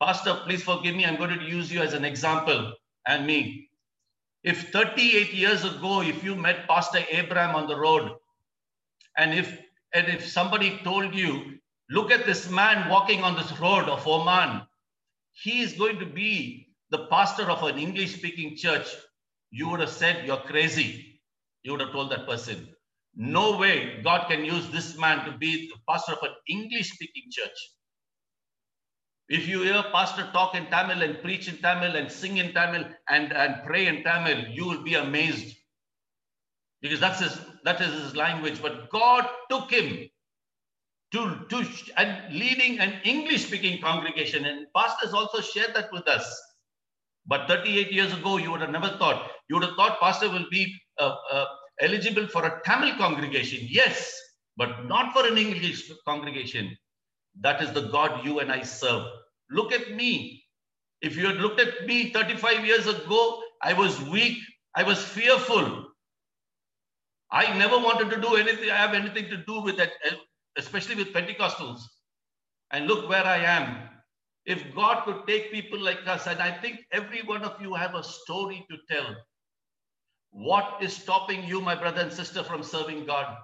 [0.00, 1.04] Pastor, please forgive me.
[1.04, 2.72] I'm going to use you as an example
[3.06, 3.68] and me.
[4.42, 8.12] If 38 years ago, if you met Pastor Abraham on the road,
[9.16, 9.58] and if
[9.94, 11.58] and if somebody told you,
[11.90, 14.62] look at this man walking on this road of Oman,
[15.32, 18.86] he is going to be the pastor of an English speaking church,
[19.50, 21.20] you would have said, You're crazy.
[21.62, 22.68] You would have told that person.
[23.16, 27.24] No way God can use this man to be the pastor of an English speaking
[27.30, 27.58] church.
[29.28, 32.84] If you hear pastor talk in Tamil and preach in Tamil and sing in Tamil
[33.08, 35.56] and, and pray in Tamil, you will be amazed.
[36.82, 38.60] Because that's his, that is his language.
[38.60, 40.10] But God took him
[41.14, 44.44] to, to and leading an English speaking congregation.
[44.44, 46.26] And pastors also shared that with us.
[47.26, 49.30] But 38 years ago, you would have never thought.
[49.48, 51.46] You would have thought pastor will be uh, uh,
[51.80, 53.60] eligible for a Tamil congregation.
[53.70, 54.12] Yes,
[54.56, 56.76] but not for an English congregation.
[57.40, 59.06] That is the God you and I serve.
[59.50, 60.42] Look at me.
[61.00, 64.38] If you had looked at me 35 years ago, I was weak.
[64.74, 65.86] I was fearful.
[67.30, 69.90] I never wanted to do anything, I have anything to do with that,
[70.56, 71.80] especially with Pentecostals.
[72.70, 73.88] And look where I am.
[74.46, 77.94] If God could take people like us, and I think every one of you have
[77.94, 79.14] a story to tell.
[80.30, 83.36] What is stopping you, my brother and sister, from serving God?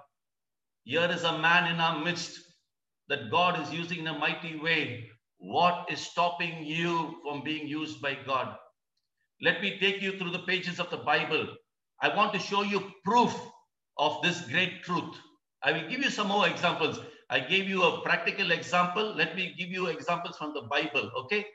[0.83, 2.39] Here is a man in our midst
[3.07, 5.09] that God is using in a mighty way.
[5.37, 8.55] What is stopping you from being used by God?
[9.41, 11.47] Let me take you through the pages of the Bible.
[12.01, 13.35] I want to show you proof
[13.97, 15.15] of this great truth.
[15.63, 16.99] I will give you some more examples.
[17.29, 19.13] I gave you a practical example.
[19.15, 21.11] Let me give you examples from the Bible.
[21.23, 21.45] Okay.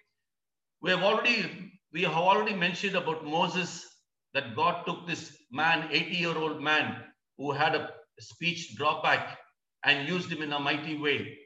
[0.80, 3.86] We have already we have already mentioned about Moses
[4.34, 7.02] that God took this man, 80 year old man
[7.38, 7.90] who had a
[8.20, 9.38] speech drawback
[9.84, 11.38] and used him in a mighty way.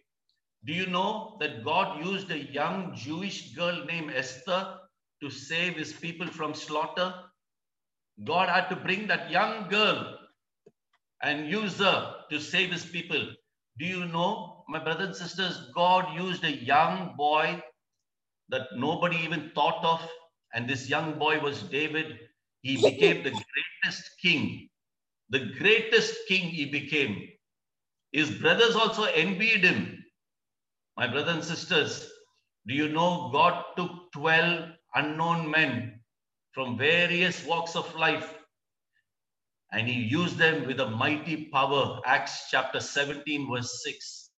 [0.64, 4.76] Do you know that God used a young Jewish girl named Esther
[5.22, 7.14] to save his people from slaughter?
[8.24, 10.18] God had to bring that young girl
[11.22, 13.20] and use her to save his people.
[13.78, 17.62] Do you know, my brothers and sisters, God used a young boy
[18.48, 20.06] that nobody even thought of,
[20.54, 22.18] and this young boy was David.
[22.62, 24.68] He became the greatest king.
[25.30, 27.28] The greatest king he became.
[28.12, 30.04] His brothers also envied him.
[30.96, 32.10] My brothers and sisters,
[32.66, 36.00] do you know God took 12 unknown men
[36.52, 38.39] from various walks of life
[39.72, 42.00] and he used them with a mighty power.
[42.04, 44.30] Acts chapter 17, verse 6.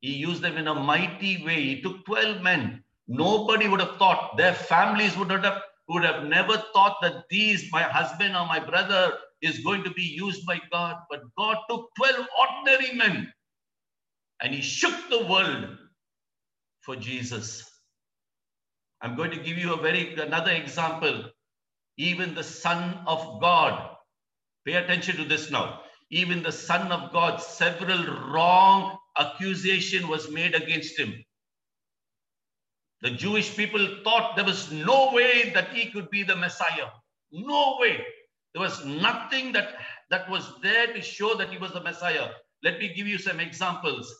[0.00, 1.62] He used them in a mighty way.
[1.62, 2.82] He took 12 men.
[3.08, 7.82] Nobody would have thought, their families would have, would have never thought that these, my
[7.82, 10.96] husband or my brother, is going to be used by God.
[11.08, 13.32] But God took 12 ordinary men
[14.42, 15.78] and he shook the world
[16.80, 17.70] for Jesus.
[19.00, 21.24] I'm going to give you a very another example.
[21.96, 23.95] Even the Son of God
[24.66, 25.80] Pay attention to this now.
[26.10, 31.14] Even the Son of God, several wrong accusation was made against him.
[33.02, 36.88] The Jewish people thought there was no way that he could be the Messiah.
[37.30, 38.04] No way.
[38.54, 39.74] There was nothing that,
[40.10, 42.30] that was there to show that he was the Messiah.
[42.62, 44.12] Let me give you some examples.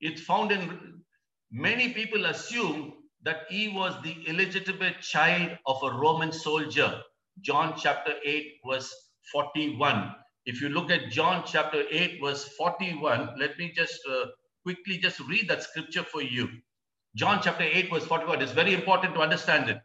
[0.00, 1.02] It's found in
[1.50, 7.02] many people assume that he was the illegitimate child of a Roman soldier.
[7.42, 8.94] John chapter 8, verse
[9.32, 10.14] 41.
[10.46, 14.26] If you look at John chapter 8, verse 41, let me just uh,
[14.64, 16.48] quickly just read that scripture for you.
[17.16, 18.42] John chapter 8, verse 41.
[18.42, 19.78] It's very important to understand it.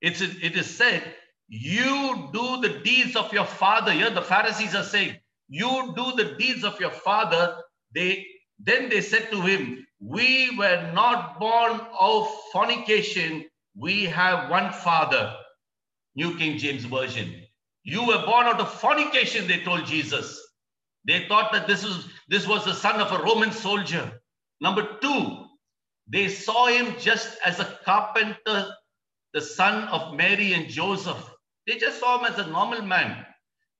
[0.00, 1.14] It's, it is said,
[1.48, 3.92] You do the deeds of your father.
[3.92, 5.16] Here the Pharisees are saying,
[5.48, 7.56] You do the deeds of your father.
[7.94, 8.26] They
[8.58, 13.44] then they said to him, We were not born of fornication.
[13.76, 15.34] We have one father.
[16.14, 17.41] New King James Version.
[17.84, 20.40] You were born out of fornication, they told Jesus.
[21.06, 24.20] They thought that this was, this was the son of a Roman soldier.
[24.60, 25.46] Number two,
[26.08, 28.68] they saw him just as a carpenter,
[29.34, 31.30] the son of Mary and Joseph.
[31.66, 33.24] They just saw him as a normal man.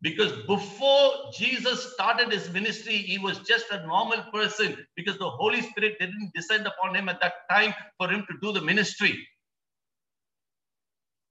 [0.00, 5.62] Because before Jesus started his ministry, he was just a normal person because the Holy
[5.62, 9.24] Spirit didn't descend upon him at that time for him to do the ministry.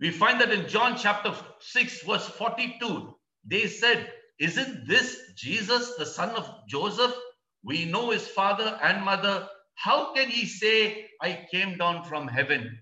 [0.01, 6.07] We find that in John chapter 6, verse 42, they said, Isn't this Jesus, the
[6.07, 7.13] son of Joseph?
[7.63, 9.47] We know his father and mother.
[9.75, 12.79] How can he say, I came down from heaven?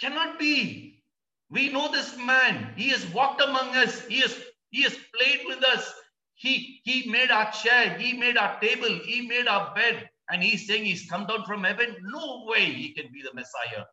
[0.00, 1.04] Cannot be.
[1.50, 2.74] We know this man.
[2.76, 4.04] He has walked among us.
[4.06, 4.36] He has,
[4.70, 5.92] he has played with us.
[6.34, 7.96] He, he made our chair.
[7.96, 8.88] He made our table.
[9.04, 10.08] He made our bed.
[10.30, 11.96] And he's saying he's come down from heaven.
[12.02, 13.84] No way he can be the Messiah.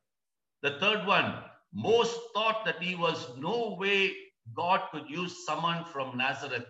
[0.64, 1.44] The third one,
[1.76, 4.14] most thought that he was no way
[4.56, 6.66] God could use someone from Nazareth.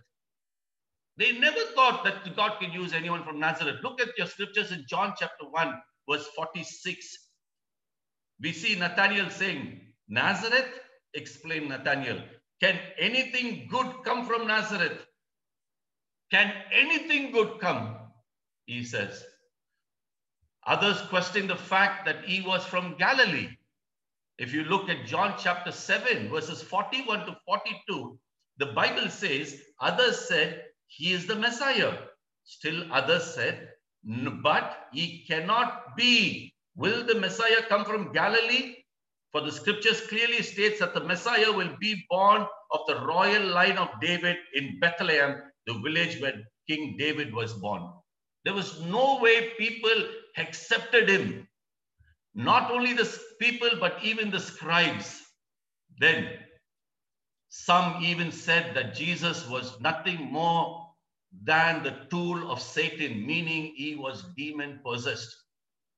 [1.17, 3.77] They never thought that God could use anyone from Nazareth.
[3.83, 5.73] Look at your scriptures in John chapter 1,
[6.09, 7.17] verse 46.
[8.41, 10.67] We see Nathaniel saying, Nazareth?
[11.13, 12.19] Explain Nathaniel.
[12.61, 15.05] Can anything good come from Nazareth?
[16.31, 17.95] Can anything good come?
[18.65, 19.23] He says.
[20.65, 23.49] Others question the fact that he was from Galilee.
[24.37, 28.19] If you look at John chapter 7, verses 41 to 42,
[28.57, 31.97] the Bible says, others said, He is the Messiah.
[32.43, 33.69] Still others said,
[34.03, 36.53] But he cannot be.
[36.75, 38.75] Will the Messiah come from Galilee?
[39.31, 43.77] For the scriptures clearly states that the Messiah will be born of the royal line
[43.77, 47.89] of David in Bethlehem, the village where King David was born.
[48.43, 51.47] There was no way people accepted him
[52.35, 55.21] not only the people, but even the scribes.
[55.97, 56.29] Then
[57.49, 60.85] some even said that Jesus was nothing more
[61.43, 65.33] than the tool of Satan, meaning he was demon possessed.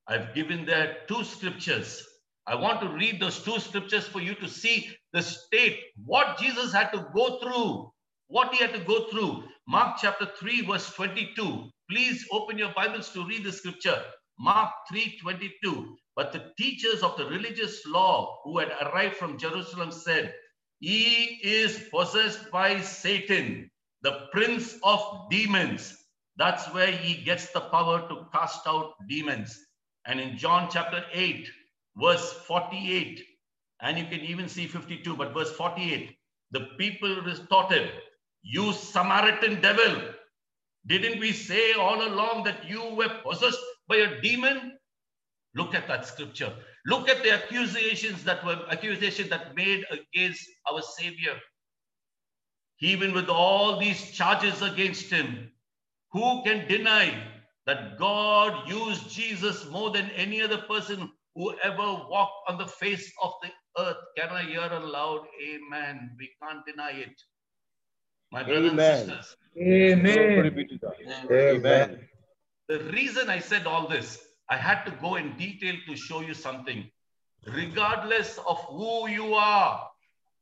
[0.08, 2.06] I've given there two scriptures.
[2.46, 6.72] I want to read those two scriptures for you to see the state, what Jesus
[6.72, 7.92] had to go through,
[8.28, 9.44] what he had to go through.
[9.68, 11.70] Mark chapter 3, verse 22.
[11.90, 14.02] Please open your Bibles to read the scripture.
[14.40, 15.98] Mark 3 22.
[16.16, 20.34] But the teachers of the religious law who had arrived from Jerusalem said,
[20.80, 23.70] He is possessed by Satan,
[24.02, 25.96] the prince of demons.
[26.38, 29.60] That's where he gets the power to cast out demons.
[30.06, 31.50] And in John chapter 8,
[31.98, 33.24] verse 48,
[33.82, 36.16] and you can even see 52, but verse 48,
[36.52, 37.92] the people retorted,
[38.42, 40.02] You Samaritan devil,
[40.86, 44.78] didn't we say all along that you were possessed by a demon?
[45.56, 46.54] Look at that scripture.
[46.86, 51.36] Look at the accusations that were accusations that made against our Savior.
[52.80, 55.52] Even with all these charges against him,
[56.12, 57.24] who can deny
[57.66, 61.78] that God used Jesus more than any other person who ever
[62.10, 63.50] walked on the face of the
[63.82, 63.98] earth?
[64.18, 66.16] Can I hear a loud amen?
[66.18, 67.22] We can't deny it.
[68.32, 69.00] My brothers Amen.
[69.00, 70.56] and sisters, Glory Amen.
[70.56, 70.96] be to God.
[71.04, 71.28] Amen.
[71.32, 72.08] Amen.
[72.68, 76.34] The reason I said all this, I had to go in detail to show you
[76.34, 76.90] something.
[77.46, 79.88] Regardless of who you are,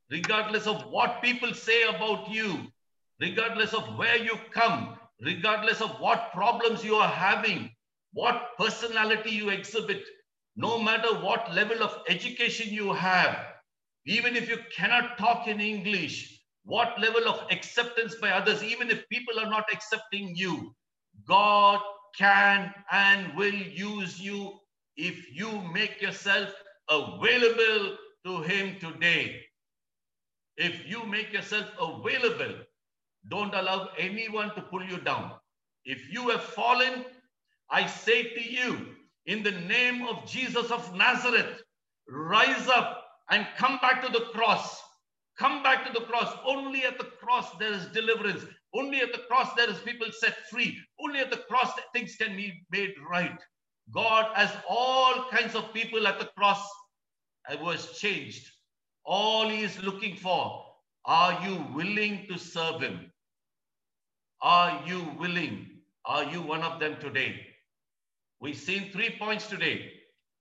[0.09, 2.67] regardless of what people say about you,
[3.19, 7.69] regardless of where you come, regardless of what problems you are having,
[8.13, 10.03] what personality you exhibit,
[10.55, 13.38] no matter what level of education you have,
[14.05, 19.07] even if you cannot talk in English, what level of acceptance by others, even if
[19.09, 20.73] people are not accepting you,
[21.28, 21.82] God
[22.18, 24.53] can and will use you
[24.97, 26.49] if you make yourself
[26.89, 29.41] available to Him today.
[30.57, 32.55] If you make yourself available,
[33.30, 35.32] don't allow anyone to pull you down.
[35.84, 37.05] If you have fallen,
[37.70, 38.95] I say to you,
[39.26, 41.61] in the name of Jesus of Nazareth,
[42.07, 44.82] rise up and come back to the cross.
[45.38, 46.32] Come back to the cross.
[46.45, 48.45] Only at the cross there is deliverance.
[48.76, 50.78] Only at the cross there is people set free.
[50.99, 53.39] Only at the cross things can be made right.
[53.93, 56.67] God has all kinds of people at the cross
[57.49, 58.51] I was changed.
[59.05, 60.65] All he is looking for,
[61.05, 63.11] are you willing to serve him?
[64.41, 65.69] Are you willing?
[66.05, 67.39] Are you one of them today?
[68.41, 69.91] We've seen three points today.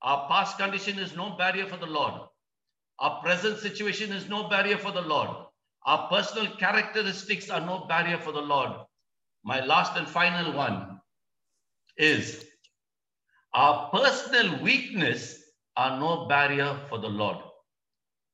[0.03, 2.15] Our past condition is no barrier for the Lord.
[2.99, 5.44] Our present situation is no barrier for the Lord.
[5.85, 8.73] Our personal characteristics are no barrier for the Lord.
[9.45, 11.01] My last and final one
[11.99, 12.45] is
[13.53, 15.43] our personal weakness
[15.77, 17.37] are no barrier for the Lord.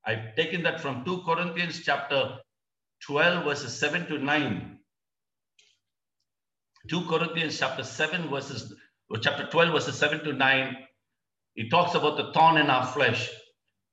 [0.06, 2.38] I've taken that from 2 Corinthians chapter
[3.06, 4.78] 12, verses 7 to 9.
[6.88, 8.74] 2 Corinthians chapter 7, verses
[9.20, 10.76] chapter 12, verses 7 to 9.
[11.56, 13.28] It talks about the thorn in our flesh.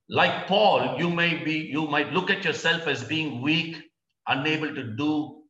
[0.10, 3.78] Like Paul, you may be, you might look at yourself as being weak,
[4.28, 5.44] unable to do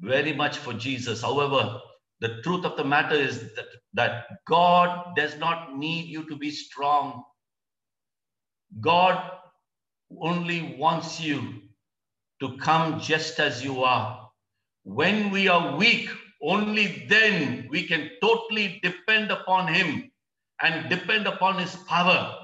[0.00, 1.22] very much for Jesus.
[1.22, 1.80] However,
[2.20, 6.50] the truth of the matter is that, that God does not need you to be
[6.50, 7.22] strong.
[8.80, 9.30] God
[10.20, 11.62] only wants you
[12.40, 14.28] to come just as you are.
[14.82, 16.10] When we are weak,
[16.42, 20.10] only then we can totally depend upon Him
[20.60, 22.41] and depend upon His power.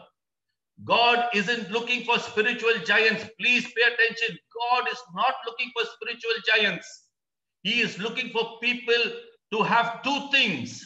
[0.84, 3.26] God isn't looking for spiritual giants.
[3.40, 4.38] Please pay attention.
[4.70, 7.08] God is not looking for spiritual giants.
[7.62, 9.12] He is looking for people
[9.52, 10.84] to have two things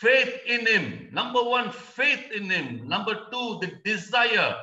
[0.00, 1.08] faith in Him.
[1.12, 2.88] Number one, faith in Him.
[2.88, 4.56] Number two, the desire.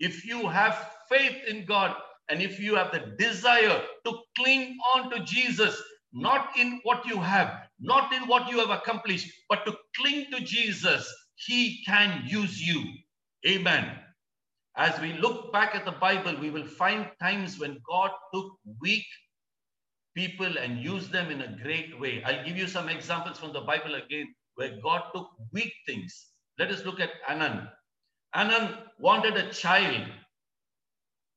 [0.00, 1.94] If you have faith in God
[2.28, 5.80] and if you have the desire to cling on to Jesus,
[6.12, 10.40] not in what you have, not in what you have accomplished, but to cling to
[10.40, 12.82] Jesus, He can use you.
[13.46, 13.98] Amen.
[14.76, 19.04] As we look back at the Bible, we will find times when God took weak
[20.14, 22.22] people and used them in a great way.
[22.24, 26.28] I'll give you some examples from the Bible again where God took weak things.
[26.58, 27.72] Let us look at Hannah.
[28.32, 30.08] Hannah wanted a child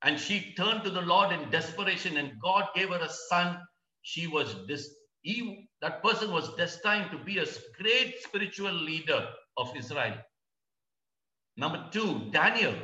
[0.04, 3.60] and she turned to the Lord in desperation and God gave her a son.
[4.04, 4.90] She was this,
[5.22, 7.46] he, that person was destined to be a
[7.80, 9.28] great spiritual leader
[9.58, 10.14] of Israel.
[11.58, 12.76] Number two, Daniel.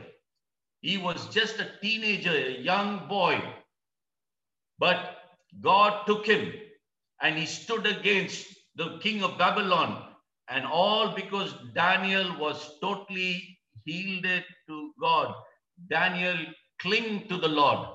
[0.81, 3.41] He was just a teenager, a young boy.
[4.79, 5.17] But
[5.61, 6.53] God took him
[7.21, 10.03] and he stood against the king of Babylon.
[10.49, 15.33] And all because Daniel was totally yielded to God.
[15.89, 16.37] Daniel
[16.79, 17.87] clinged to the Lord.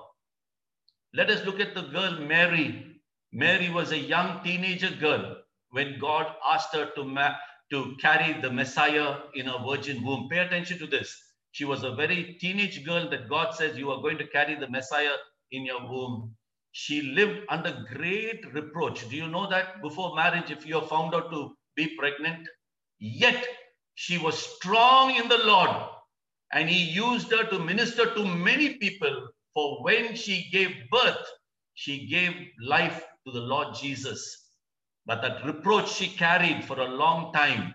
[1.14, 3.00] Let us look at the girl Mary.
[3.32, 5.36] Mary was a young teenager girl
[5.70, 7.36] when God asked her to, ma-
[7.72, 10.28] to carry the Messiah in a virgin womb.
[10.30, 11.16] Pay attention to this.
[11.52, 14.70] She was a very teenage girl that God says, You are going to carry the
[14.70, 15.14] Messiah
[15.52, 16.34] in your womb.
[16.72, 19.08] She lived under great reproach.
[19.08, 22.48] Do you know that before marriage, if you are found out to be pregnant,
[23.00, 23.44] yet
[23.94, 25.70] she was strong in the Lord
[26.52, 29.28] and He used her to minister to many people.
[29.54, 31.26] For when she gave birth,
[31.74, 34.47] she gave life to the Lord Jesus.
[35.08, 37.74] But that reproach she carried for a long time.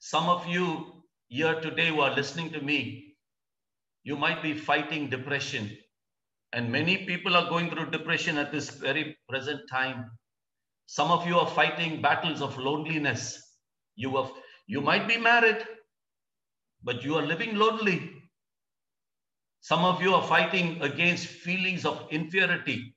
[0.00, 3.16] Some of you here today who are listening to me,
[4.04, 5.76] you might be fighting depression.
[6.52, 10.10] And many people are going through depression at this very present time.
[10.84, 13.42] Some of you are fighting battles of loneliness.
[13.96, 14.30] You, have,
[14.66, 15.66] you might be married,
[16.84, 18.12] but you are living lonely.
[19.62, 22.94] Some of you are fighting against feelings of inferiority.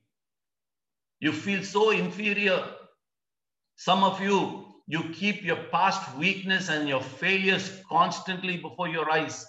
[1.20, 2.64] You feel so inferior.
[3.80, 9.46] Some of you, you keep your past weakness and your failures constantly before your eyes.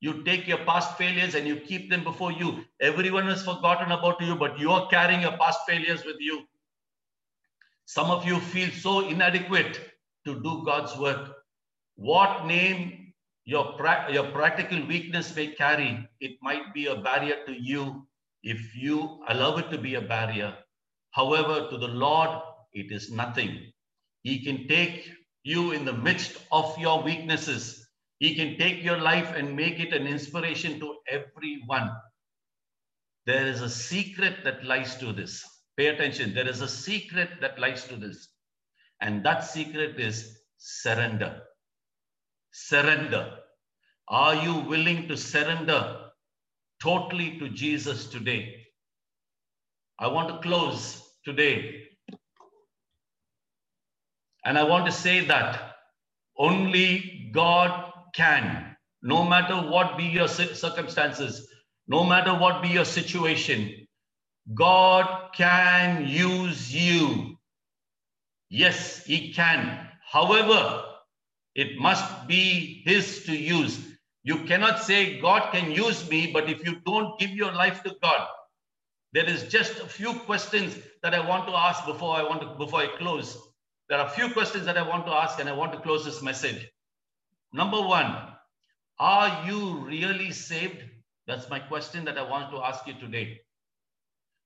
[0.00, 2.64] You take your past failures and you keep them before you.
[2.80, 6.44] Everyone has forgotten about you, but you are carrying your past failures with you.
[7.84, 9.78] Some of you feel so inadequate
[10.24, 11.36] to do God's work.
[11.96, 13.12] What name
[13.44, 18.06] your, pra- your practical weakness may carry, it might be a barrier to you
[18.42, 20.56] if you allow it to be a barrier.
[21.10, 22.40] However, to the Lord,
[22.74, 23.72] it is nothing.
[24.22, 25.10] He can take
[25.44, 27.86] you in the midst of your weaknesses.
[28.18, 31.90] He can take your life and make it an inspiration to everyone.
[33.26, 35.44] There is a secret that lies to this.
[35.76, 36.34] Pay attention.
[36.34, 38.28] There is a secret that lies to this.
[39.00, 41.42] And that secret is surrender.
[42.52, 43.38] Surrender.
[44.08, 46.10] Are you willing to surrender
[46.82, 48.54] totally to Jesus today?
[49.98, 51.83] I want to close today.
[54.44, 55.76] And I want to say that
[56.38, 61.48] only God can, no matter what be your circumstances,
[61.86, 63.86] no matter what be your situation,
[64.54, 67.36] God can use you.
[68.50, 69.88] Yes, He can.
[70.10, 70.84] However,
[71.54, 73.78] it must be His to use.
[74.22, 77.94] You cannot say, God can use me, but if you don't give your life to
[78.02, 78.26] God,
[79.12, 82.48] there is just a few questions that I want to ask before I want to
[82.58, 83.38] before I close.
[83.88, 86.04] There are a few questions that I want to ask, and I want to close
[86.04, 86.68] this message.
[87.52, 88.16] Number one,
[88.98, 90.82] are you really saved?
[91.26, 93.40] That's my question that I want to ask you today.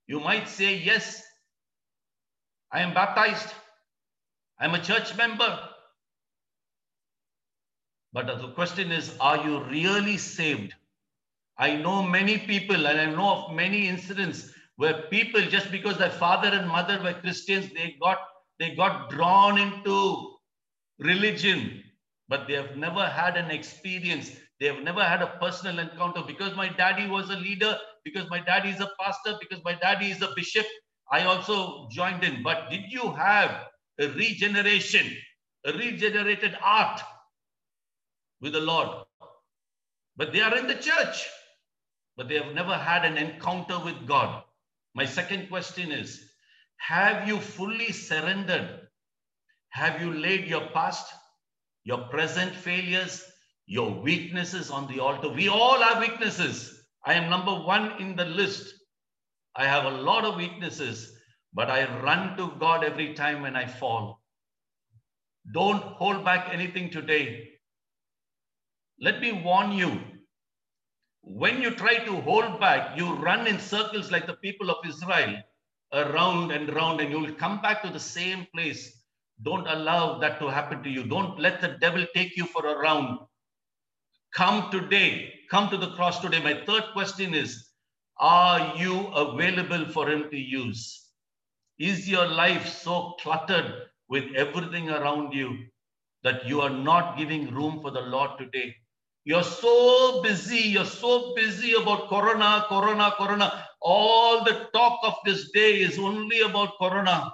[0.07, 1.23] You might say, Yes,
[2.71, 3.53] I am baptized.
[4.59, 5.59] I'm a church member.
[8.11, 10.73] But the question is, are you really saved?
[11.57, 16.09] I know many people, and I know of many incidents where people, just because their
[16.09, 18.17] father and mother were Christians, they got
[18.59, 20.35] they got drawn into
[20.99, 21.83] religion,
[22.27, 24.31] but they have never had an experience.
[24.59, 26.21] They have never had a personal encounter.
[26.27, 30.11] Because my daddy was a leader, because my daddy is a pastor, because my daddy
[30.11, 30.65] is a bishop,
[31.11, 32.43] I also joined in.
[32.43, 33.67] But did you have
[33.99, 35.07] a regeneration,
[35.65, 37.01] a regenerated art
[38.41, 38.89] with the Lord?
[40.17, 41.27] But they are in the church,
[42.17, 44.43] but they have never had an encounter with God.
[44.93, 46.28] My second question is
[46.79, 48.87] Have you fully surrendered?
[49.69, 51.05] Have you laid your past,
[51.83, 53.23] your present failures,
[53.67, 55.29] your weaknesses on the altar?
[55.29, 56.83] We all have weaknesses.
[57.05, 58.73] I am number one in the list.
[59.55, 61.13] I have a lot of weaknesses,
[61.53, 64.21] but I run to God every time when I fall.
[65.53, 67.49] Don't hold back anything today.
[68.99, 69.99] Let me warn you
[71.23, 75.41] when you try to hold back, you run in circles like the people of Israel,
[75.93, 79.03] around and around, and you will come back to the same place.
[79.43, 81.03] Don't allow that to happen to you.
[81.05, 83.19] Don't let the devil take you for a round.
[84.33, 85.33] Come today.
[85.49, 86.41] Come to the cross today.
[86.43, 87.69] My third question is
[88.19, 91.07] Are you available for him to use?
[91.79, 93.73] Is your life so cluttered
[94.09, 95.57] with everything around you
[96.23, 98.75] that you are not giving room for the Lord today?
[99.29, 100.61] You're so busy.
[100.73, 103.63] You're so busy about Corona, Corona, Corona.
[103.79, 107.31] All the talk of this day is only about Corona.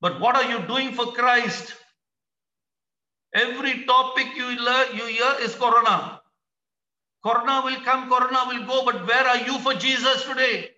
[0.00, 1.74] But what are you doing for Christ?
[3.34, 6.22] Every topic you, learn, you hear is Corona.
[7.22, 10.70] Corona will come, Corona will go, but where are you for Jesus today?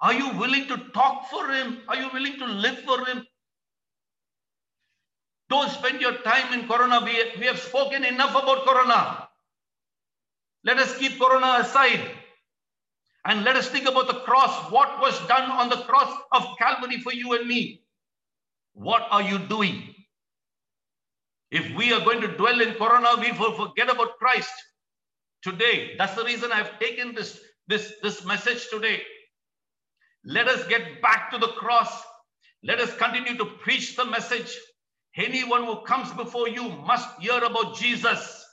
[0.00, 1.78] Are you willing to talk for Him?
[1.88, 3.26] Are you willing to live for Him?
[5.50, 7.00] Don't spend your time in Corona.
[7.04, 9.28] We, we have spoken enough about Corona.
[10.64, 12.00] Let us keep Corona aside
[13.24, 14.70] and let us think about the cross.
[14.70, 17.82] What was done on the cross of Calvary for you and me?
[18.74, 19.94] What are you doing?
[21.50, 24.52] If we are going to dwell in Corona, we will forget about Christ
[25.42, 25.96] today.
[25.98, 29.02] That's the reason I've taken this, this, this message today.
[30.24, 32.04] Let us get back to the cross.
[32.62, 34.56] Let us continue to preach the message.
[35.16, 38.46] Anyone who comes before you must hear about Jesus.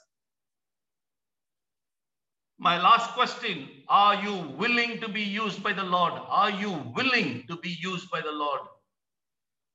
[2.58, 6.14] My last question Are you willing to be used by the Lord?
[6.28, 8.60] Are you willing to be used by the Lord?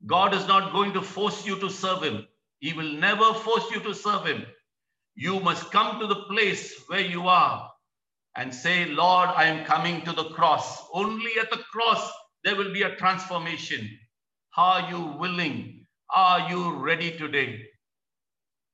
[0.05, 2.27] God is not going to force you to serve Him,
[2.59, 4.45] He will never force you to serve Him.
[5.15, 7.71] You must come to the place where you are
[8.35, 10.83] and say, Lord, I am coming to the cross.
[10.93, 12.11] Only at the cross
[12.43, 13.89] there will be a transformation.
[14.57, 15.82] Are you willing?
[16.15, 17.65] Are you ready today?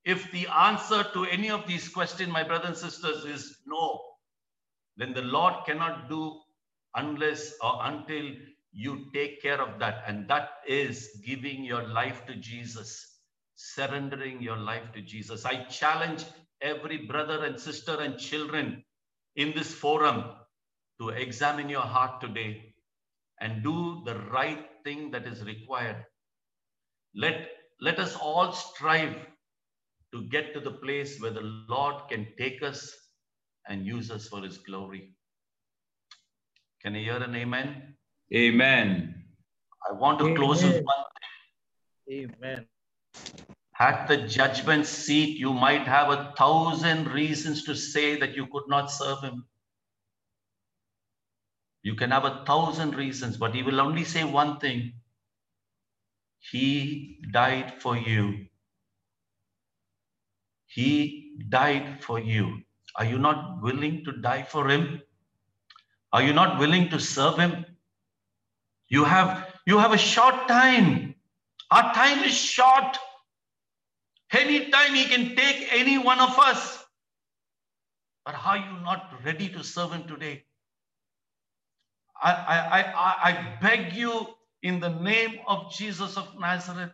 [0.04, 4.02] If the answer to any of these questions, my brothers and sisters, is no,
[4.98, 6.38] then the Lord cannot do
[6.96, 8.34] unless or until
[8.74, 10.04] you take care of that.
[10.06, 13.20] And that is giving your life to Jesus,
[13.56, 15.46] surrendering your life to Jesus.
[15.46, 16.26] I challenge
[16.62, 18.84] every brother and sister and children
[19.38, 20.26] in this forum
[21.00, 22.74] to examine your heart today
[23.40, 26.04] and do the right thing that is required.
[27.16, 27.50] Let,
[27.82, 29.16] let us all strive
[30.14, 32.96] to get to the place where the Lord can take us
[33.68, 35.14] and use us for his glory.
[36.82, 37.96] Can I hear an amen?
[38.34, 39.24] Amen.
[39.90, 40.84] I want to close with Amen.
[40.84, 41.06] one
[42.12, 42.66] Amen.
[43.80, 48.68] At the judgment seat, you might have a thousand reasons to say that you could
[48.68, 49.46] not serve him.
[51.84, 54.94] You can have a thousand reasons, but he will only say one thing
[56.40, 58.46] He died for you.
[60.68, 62.62] He died for you.
[62.96, 65.02] Are you not willing to die for him?
[66.12, 67.66] Are you not willing to serve him?
[68.88, 71.16] You have you have a short time.
[71.72, 72.98] Our time is short.
[74.32, 76.84] Anytime he can take any one of us.
[78.26, 80.46] But are you not ready to serve him today?
[82.22, 84.28] I, I, I, I beg you
[84.64, 86.92] in the name of Jesus of Nazareth,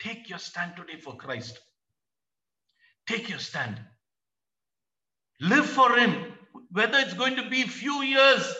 [0.00, 1.58] take your stand today for Christ.
[3.06, 3.80] Take your stand.
[5.40, 6.32] Live for him,
[6.70, 8.54] whether it's going to be few years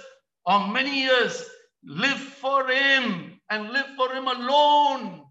[0.47, 1.45] or many years.
[1.85, 5.25] Live for him and live for him alone.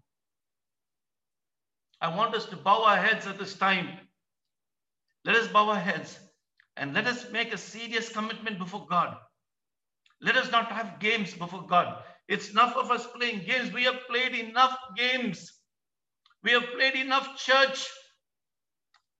[2.00, 3.88] I want us to bow our heads at this time.
[5.24, 6.18] Let us bow our heads
[6.76, 9.16] and let us make a serious commitment before God.
[10.20, 12.02] Let us not have games before God.
[12.28, 13.72] It's enough of us playing games.
[13.72, 15.52] We have played enough games.
[16.42, 17.86] We have played enough church.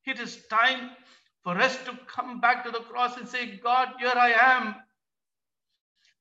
[0.07, 0.91] It is time
[1.45, 4.75] for us to come back to the cross and say, God, here I am.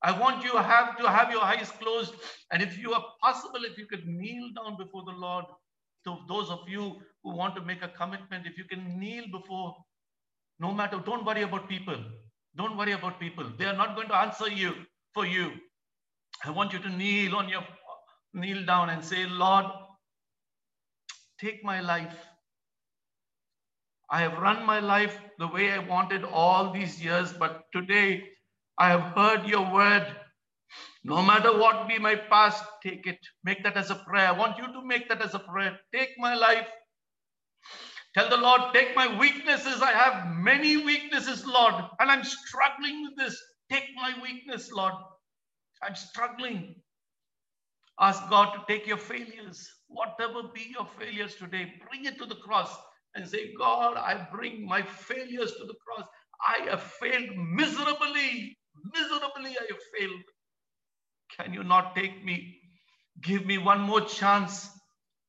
[0.04, 2.16] I want you have to have your eyes closed.
[2.52, 5.46] And if you are possible, if you could kneel down before the Lord,
[6.06, 9.76] to those of you who want to make a commitment, if you can kneel before,
[10.60, 11.98] no matter, don't worry about people.
[12.56, 13.46] Don't worry about people.
[13.58, 14.74] They are not going to answer you
[15.14, 15.52] for you.
[16.44, 17.64] I want you to kneel on your
[18.34, 19.66] kneel down and say, Lord,
[21.40, 22.16] take my life.
[24.10, 28.24] I have run my life the way I wanted all these years, but today
[28.78, 30.08] I have heard your word.
[31.04, 33.20] No matter what be my past, take it.
[33.44, 34.28] Make that as a prayer.
[34.28, 35.80] I want you to make that as a prayer.
[35.94, 36.68] Take my life.
[38.14, 39.82] Tell the Lord, take my weaknesses.
[39.82, 43.42] I have many weaknesses, Lord, and I'm struggling with this.
[43.70, 44.94] Take my weakness, Lord.
[45.84, 46.76] I'm struggling.
[48.00, 52.36] Ask God to take your failures, whatever be your failures today, bring it to the
[52.36, 52.76] cross
[53.16, 56.08] and say, God, I bring my failures to the cross.
[56.46, 58.58] I have failed miserably.
[58.94, 60.22] Miserably, I have failed.
[61.38, 62.60] Can you not take me?
[63.22, 64.70] Give me one more chance.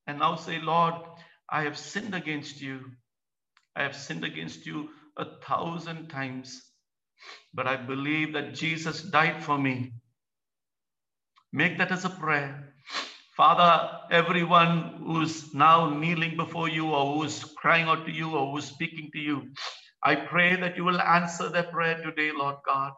[0.07, 0.95] And now say, Lord,
[1.51, 2.81] I have sinned against you.
[3.77, 6.63] I have sinned against you a thousand times.
[7.53, 9.93] But I believe that Jesus died for me.
[11.53, 12.75] Make that as a prayer.
[13.37, 18.67] Father, everyone who's now kneeling before you or who's crying out to you or who's
[18.67, 19.51] speaking to you,
[20.05, 22.93] I pray that you will answer their prayer today, Lord God.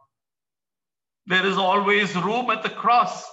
[1.26, 3.24] There is always room at the cross.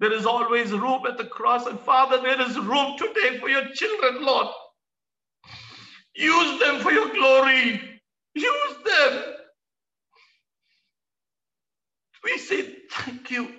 [0.00, 1.66] There is always room at the cross.
[1.66, 4.48] And Father, there is room today for your children, Lord.
[6.16, 8.00] Use them for your glory.
[8.34, 9.24] Use them.
[12.24, 13.55] We say thank you.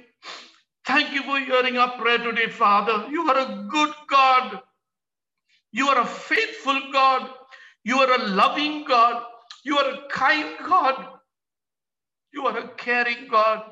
[0.88, 3.08] Thank you for hearing our prayer today, Father.
[3.12, 4.62] You are a good God.
[5.74, 7.30] You are a faithful God.
[7.86, 9.24] You are a loving God.
[9.66, 11.08] You are a kind God.
[12.34, 13.64] You are a caring God.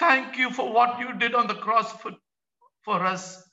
[0.00, 2.12] Thank you for what you did on the cross for,
[2.82, 3.44] for us.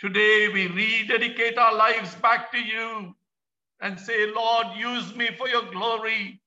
[0.00, 3.14] Today we rededicate our lives back to you
[3.80, 6.40] and say, Lord, use me for your glory.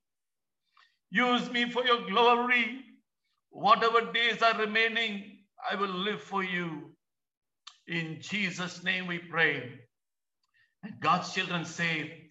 [1.12, 2.82] Use me for your glory.
[3.52, 5.35] Whatever days are remaining,
[5.70, 6.91] I will live for you.
[7.88, 9.80] In Jesus' name we pray.
[10.84, 12.24] And God's children say,